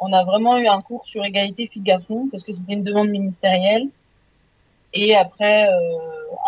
[0.02, 3.86] on a vraiment eu un cours sur égalité filles-garçons parce que c'était une demande ministérielle.
[4.94, 5.78] Et après, euh,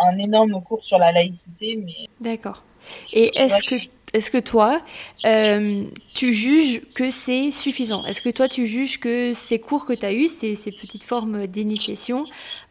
[0.02, 1.76] un énorme cours sur la laïcité.
[1.76, 2.08] Mais...
[2.20, 2.62] D'accord.
[3.12, 3.76] Et est-ce que,
[4.12, 4.82] est-ce que toi,
[5.24, 8.04] euh, tu juges que c'est suffisant?
[8.04, 11.04] Est-ce que toi, tu juges que ces cours que tu as eus, ces, ces petites
[11.04, 12.24] formes d'initiation,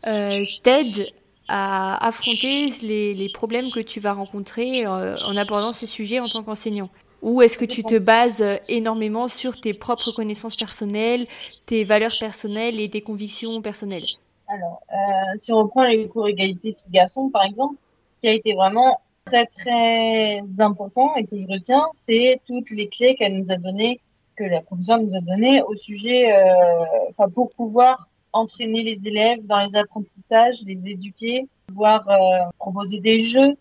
[0.06, 1.08] euh, t'aident
[1.48, 6.42] à affronter les, les, problèmes que tu vas rencontrer en abordant ces sujets en tant
[6.42, 6.90] qu'enseignant?
[7.24, 11.26] Ou est-ce que tu te bases euh, énormément sur tes propres connaissances personnelles,
[11.65, 14.05] tes valeurs personnelles et tes convictions personnelles?
[14.47, 14.95] Alors, euh,
[15.39, 17.76] si on reprend les cours égalité filles-garçons, par exemple,
[18.13, 22.88] ce qui a été vraiment très très important et que je retiens, c'est toutes les
[22.88, 23.99] clés qu'elle nous a données,
[24.36, 29.45] que la professeure nous a données au sujet, euh, enfin pour pouvoir entraîner les élèves
[29.45, 33.55] dans les apprentissages, les éduquer, pouvoir euh, proposer des jeux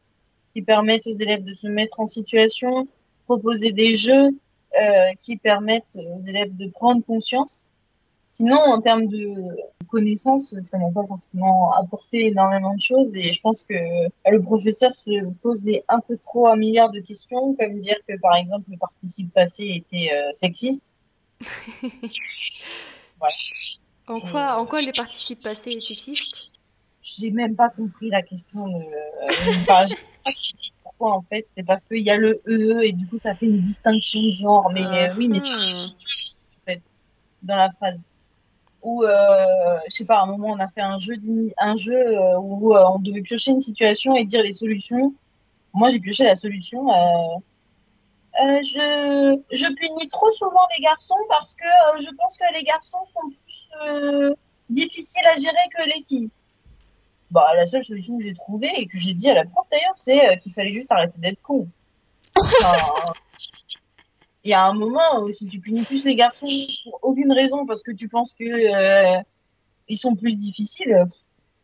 [0.52, 2.88] qui permettent aux élèves de se mettre en situation,
[3.33, 7.70] proposer des jeux euh, qui permettent aux élèves de prendre conscience.
[8.26, 9.35] Sinon, en termes de
[9.89, 14.95] connaissances, ça n'a pas forcément apporté énormément de choses et je pense que le professeur
[14.95, 18.78] se posait un peu trop un milliard de questions, comme dire que par exemple le
[18.78, 20.97] participe passé était euh, sexiste.
[23.18, 23.35] voilà.
[24.09, 26.51] En quoi, en quoi le participe passé est sexiste?
[27.03, 28.66] J'ai même pas compris la question.
[28.66, 28.85] De...
[31.11, 33.61] en fait, c'est parce qu'il y a le E et du coup ça fait une
[33.61, 34.70] distinction de genre.
[34.72, 36.57] Mais euh, oui, mais c'est ah.
[36.57, 36.80] en fait
[37.42, 38.09] dans la phrase.
[38.82, 41.14] Ou euh, je sais pas, à un moment on a fait un jeu
[41.59, 45.14] un jeu euh, où on devait piocher une situation et dire les solutions.
[45.72, 46.88] Moi j'ai pioché la solution.
[48.38, 53.20] je, je punis trop souvent les garçons parce que je pense que les garçons sont
[53.30, 54.34] plus
[54.68, 56.30] difficiles à gérer que les filles
[57.33, 59.95] bah, la seule solution que j'ai trouvée et que j'ai dit à la prof d'ailleurs,
[59.97, 61.66] c'est euh, qu'il fallait juste arrêter d'être con.
[64.45, 66.47] il y a un moment où si tu punis plus les garçons
[66.85, 69.18] pour aucune raison parce que tu penses que euh,
[69.89, 71.07] ils sont plus difficiles,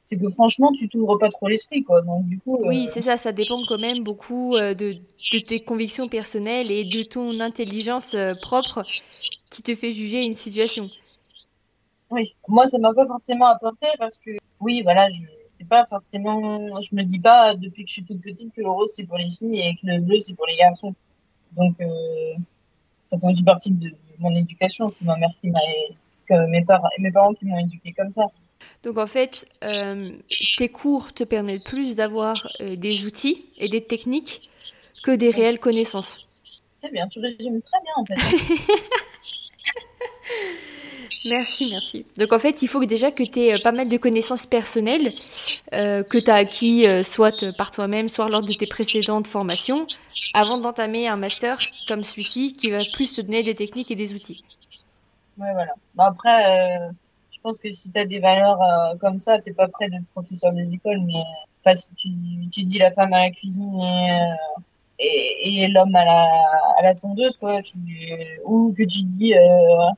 [0.05, 2.01] c'est que franchement tu t'ouvres pas trop l'esprit quoi.
[2.01, 2.59] Donc du coup.
[2.64, 3.19] Oui, euh, c'est ça.
[3.19, 8.85] Ça dépend quand même beaucoup de, de, tes convictions personnelles et de ton intelligence propre
[9.51, 10.89] qui te fait juger une situation.
[12.11, 16.81] Oui, moi ça m'a pas forcément apporté parce que oui voilà je c'est pas forcément,
[16.81, 19.19] je me dis pas depuis que je suis toute petite que le rose c'est pour
[19.19, 20.95] les filles et que le bleu c'est pour les garçons.
[21.57, 22.35] Donc, euh,
[23.09, 24.89] ça fait aussi partie de mon éducation.
[24.89, 25.59] C'est ma mère qui m'a
[26.47, 28.27] mes, parents mes parents qui m'ont éduqué comme ça.
[28.83, 30.11] Donc en fait, euh,
[30.57, 34.49] tes cours te permettent plus d'avoir euh, des outils et des techniques
[35.03, 36.29] que des réelles connaissances.
[36.79, 38.15] C'est bien, tu résumes très bien en fait.
[41.25, 42.07] Merci, merci.
[42.17, 45.13] Donc en fait, il faut déjà que tu aies euh, pas mal de connaissances personnelles
[45.75, 49.87] euh, que tu as acquis euh, soit par toi-même, soit lors de tes précédentes formations,
[50.35, 54.15] avant d'entamer un master comme celui-ci qui va plus te donner des techniques et des
[54.15, 54.45] outils.
[55.39, 55.73] Ouais, voilà.
[55.95, 56.91] Bon, après, euh,
[57.33, 60.07] je pense que si tu as des valeurs euh, comme ça, t'es pas prêt d'être
[60.13, 61.23] professeur des écoles, mais
[61.65, 62.09] enfin, si tu,
[62.53, 64.61] tu dis la femme à la cuisine et, euh,
[64.99, 66.27] et, et l'homme à la,
[66.79, 67.77] à la tondeuse, quoi, tu,
[68.45, 69.91] ou que tu dis euh,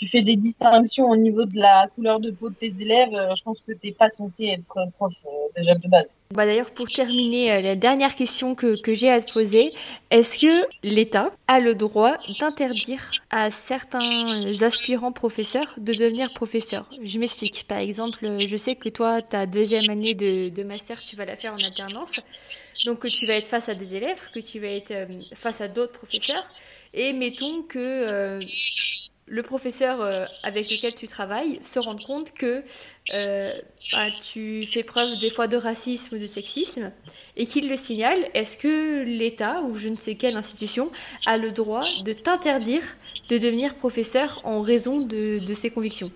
[0.00, 3.34] tu fais des distinctions au niveau de la couleur de peau de tes élèves, euh,
[3.34, 6.16] je pense que t'es pas censé être prof euh, déjà de base.
[6.30, 9.74] Bah D'ailleurs, pour terminer, euh, la dernière question que, que j'ai à te poser,
[10.10, 16.88] est-ce que l'État a le droit d'interdire à certains aspirants professeurs de devenir professeurs?
[17.02, 17.66] Je m'explique.
[17.68, 21.36] Par exemple, je sais que toi, ta deuxième année de, de master, tu vas la
[21.36, 22.20] faire en alternance.
[22.86, 24.94] Donc, tu vas être face à des élèves, que tu vas être
[25.34, 26.46] face à d'autres professeurs.
[26.94, 28.40] Et mettons que
[29.30, 32.64] le professeur euh, avec lequel tu travailles se rende compte que
[33.14, 33.52] euh,
[33.92, 36.90] bah, tu fais preuve des fois de racisme ou de sexisme
[37.36, 40.90] et qu'il le signale, est-ce que l'État ou je ne sais quelle institution
[41.26, 42.82] a le droit de t'interdire
[43.28, 46.10] de devenir professeur en raison de, de ses convictions?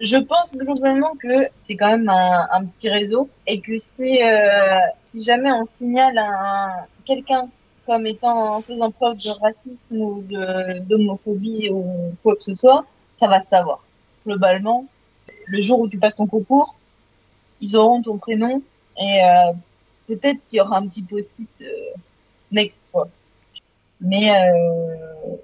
[0.00, 5.22] Je pense globalement que c'est quand même un, petit réseau et que c'est euh, si
[5.22, 6.72] jamais on signale un
[7.04, 7.48] quelqu'un
[7.86, 10.24] comme étant en faisant preuve de racisme ou
[10.88, 12.84] d'homophobie ou quoi que ce soit,
[13.16, 13.84] ça va se savoir.
[14.26, 14.86] Globalement,
[15.46, 16.74] le jour où tu passes ton concours,
[17.60, 18.62] ils auront ton prénom
[18.98, 19.52] et euh,
[20.06, 21.66] peut-être qu'il y aura un petit post-it euh,
[22.50, 23.08] next quoi.
[24.00, 25.36] Mais euh,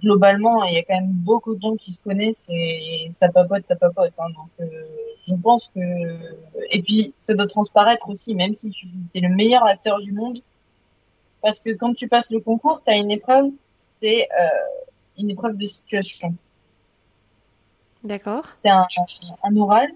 [0.00, 3.64] globalement, il y a quand même beaucoup de gens qui se connaissent et ça papote,
[3.64, 4.12] ça papote.
[4.18, 4.82] Hein, donc euh,
[5.26, 5.80] je pense que
[6.70, 10.38] et puis ça doit transparaître aussi, même si tu es le meilleur acteur du monde,
[11.42, 13.50] parce que quand tu passes le concours, tu as une épreuve,
[13.88, 14.48] c'est euh,
[15.18, 16.34] une épreuve de situation.
[18.04, 18.46] D'accord.
[18.56, 18.86] C'est un,
[19.42, 19.88] un, oral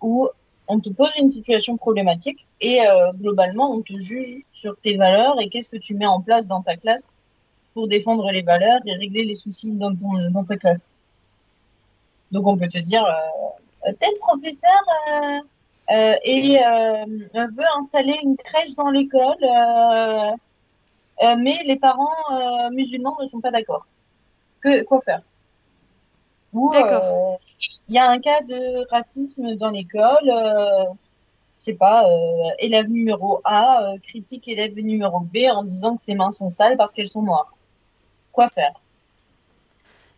[0.00, 0.28] où
[0.68, 5.40] on te pose une situation problématique et euh, globalement, on te juge sur tes valeurs
[5.40, 7.22] et qu'est-ce que tu mets en place dans ta classe
[7.74, 10.94] pour défendre les valeurs et régler les soucis dans, ton, dans ta classe.
[12.30, 14.70] Donc, on peut te dire, euh, tel professeur
[15.90, 16.58] euh, et,
[17.34, 19.44] veut installer une crèche dans l'école
[21.22, 23.86] euh, mais les parents euh, musulmans ne sont pas d'accord.
[24.60, 25.22] Que quoi faire?
[26.52, 27.36] Ou il euh,
[27.88, 30.32] y a un cas de racisme dans l'école.
[31.58, 32.04] Je sais pas,
[32.58, 36.92] élève numéro A critique élève numéro B en disant que ses mains sont sales parce
[36.92, 37.54] qu'elles sont noires.
[38.32, 38.72] Quoi faire?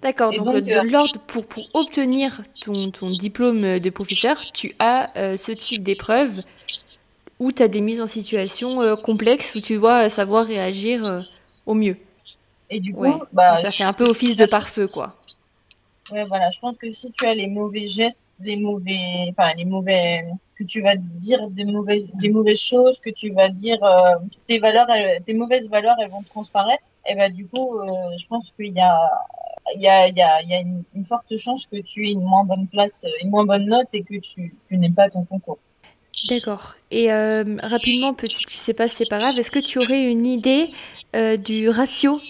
[0.02, 5.36] D'accord, donc, donc de l'ordre pour, pour obtenir ton, ton diplôme de professeur, tu as
[5.36, 6.42] ce type d'épreuve
[7.38, 11.20] où tu as des mises en situation euh, complexes où tu dois savoir réagir euh,
[11.66, 11.96] au mieux.
[12.70, 13.18] Et du coup, ouais.
[13.32, 15.16] bah, ça fait un peu office de pare-feu, quoi.
[16.12, 16.50] Ouais, voilà.
[16.50, 20.24] Je pense que si tu as les mauvais gestes, les mauvais, enfin les mauvais,
[20.56, 24.16] que tu vas dire des mauvaises, des mauvaises choses, que tu vas dire euh,
[24.46, 26.92] tes valeurs, elles, tes mauvaises valeurs, elles vont transparaître.
[27.08, 27.86] Et ben du coup, euh,
[28.18, 29.10] je pense qu'il y a,
[29.74, 32.06] il y a, il y a, il y a une, une, forte chance que tu
[32.06, 35.10] aies une moins bonne place, une moins bonne note et que tu, tu n'aies pas
[35.10, 35.58] ton concours.
[36.28, 36.74] D'accord.
[36.90, 39.38] Et euh, rapidement, si tu sais pas, c'est pas grave.
[39.38, 40.70] Est-ce que tu aurais une idée
[41.14, 42.20] euh, du ratio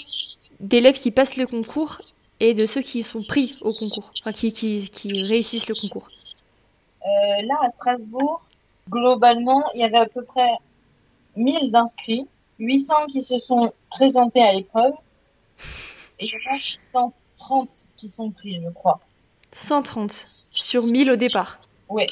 [0.61, 2.03] d'élèves qui passent le concours
[2.40, 6.09] et de ceux qui sont pris au concours, enfin qui, qui, qui réussissent le concours?
[7.05, 8.42] Euh, Là, à Strasbourg,
[8.90, 10.53] globalement, il y avait à peu près
[11.36, 12.26] 1000 d'inscrits,
[12.59, 14.92] 800 qui se sont présentés à l'épreuve
[16.18, 16.59] et il y en a
[17.38, 19.01] 130 qui sont pris, je crois.
[19.53, 21.61] 130 sur 1000 au départ?
[21.88, 22.07] Oui.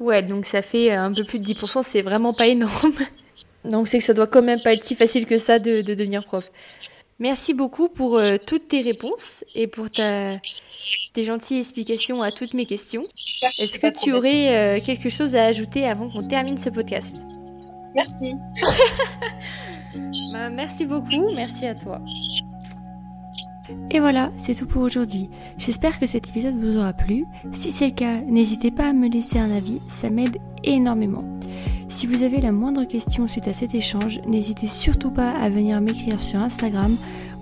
[0.00, 2.92] Ouais, donc ça fait un peu plus de 10%, c'est vraiment pas énorme.
[3.64, 5.94] Donc c'est que ça doit quand même pas être si facile que ça de, de
[5.94, 6.50] devenir prof.
[7.18, 10.36] Merci beaucoup pour euh, toutes tes réponses et pour ta,
[11.12, 13.04] tes gentilles explications à toutes mes questions.
[13.58, 17.16] Est-ce que tu aurais euh, quelque chose à ajouter avant qu'on termine ce podcast?
[17.94, 18.34] Merci.
[20.32, 22.00] bah, merci beaucoup, merci à toi.
[23.90, 25.30] Et voilà, c'est tout pour aujourd'hui.
[25.58, 27.24] J'espère que cet épisode vous aura plu.
[27.52, 31.24] Si c'est le cas, n'hésitez pas à me laisser un avis, ça m'aide énormément.
[31.88, 35.80] Si vous avez la moindre question suite à cet échange, n'hésitez surtout pas à venir
[35.80, 36.94] m'écrire sur Instagram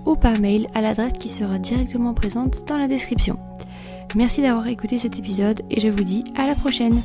[0.05, 3.37] ou par mail à l'adresse qui sera directement présente dans la description.
[4.15, 7.01] Merci d'avoir écouté cet épisode et je vous dis à la prochaine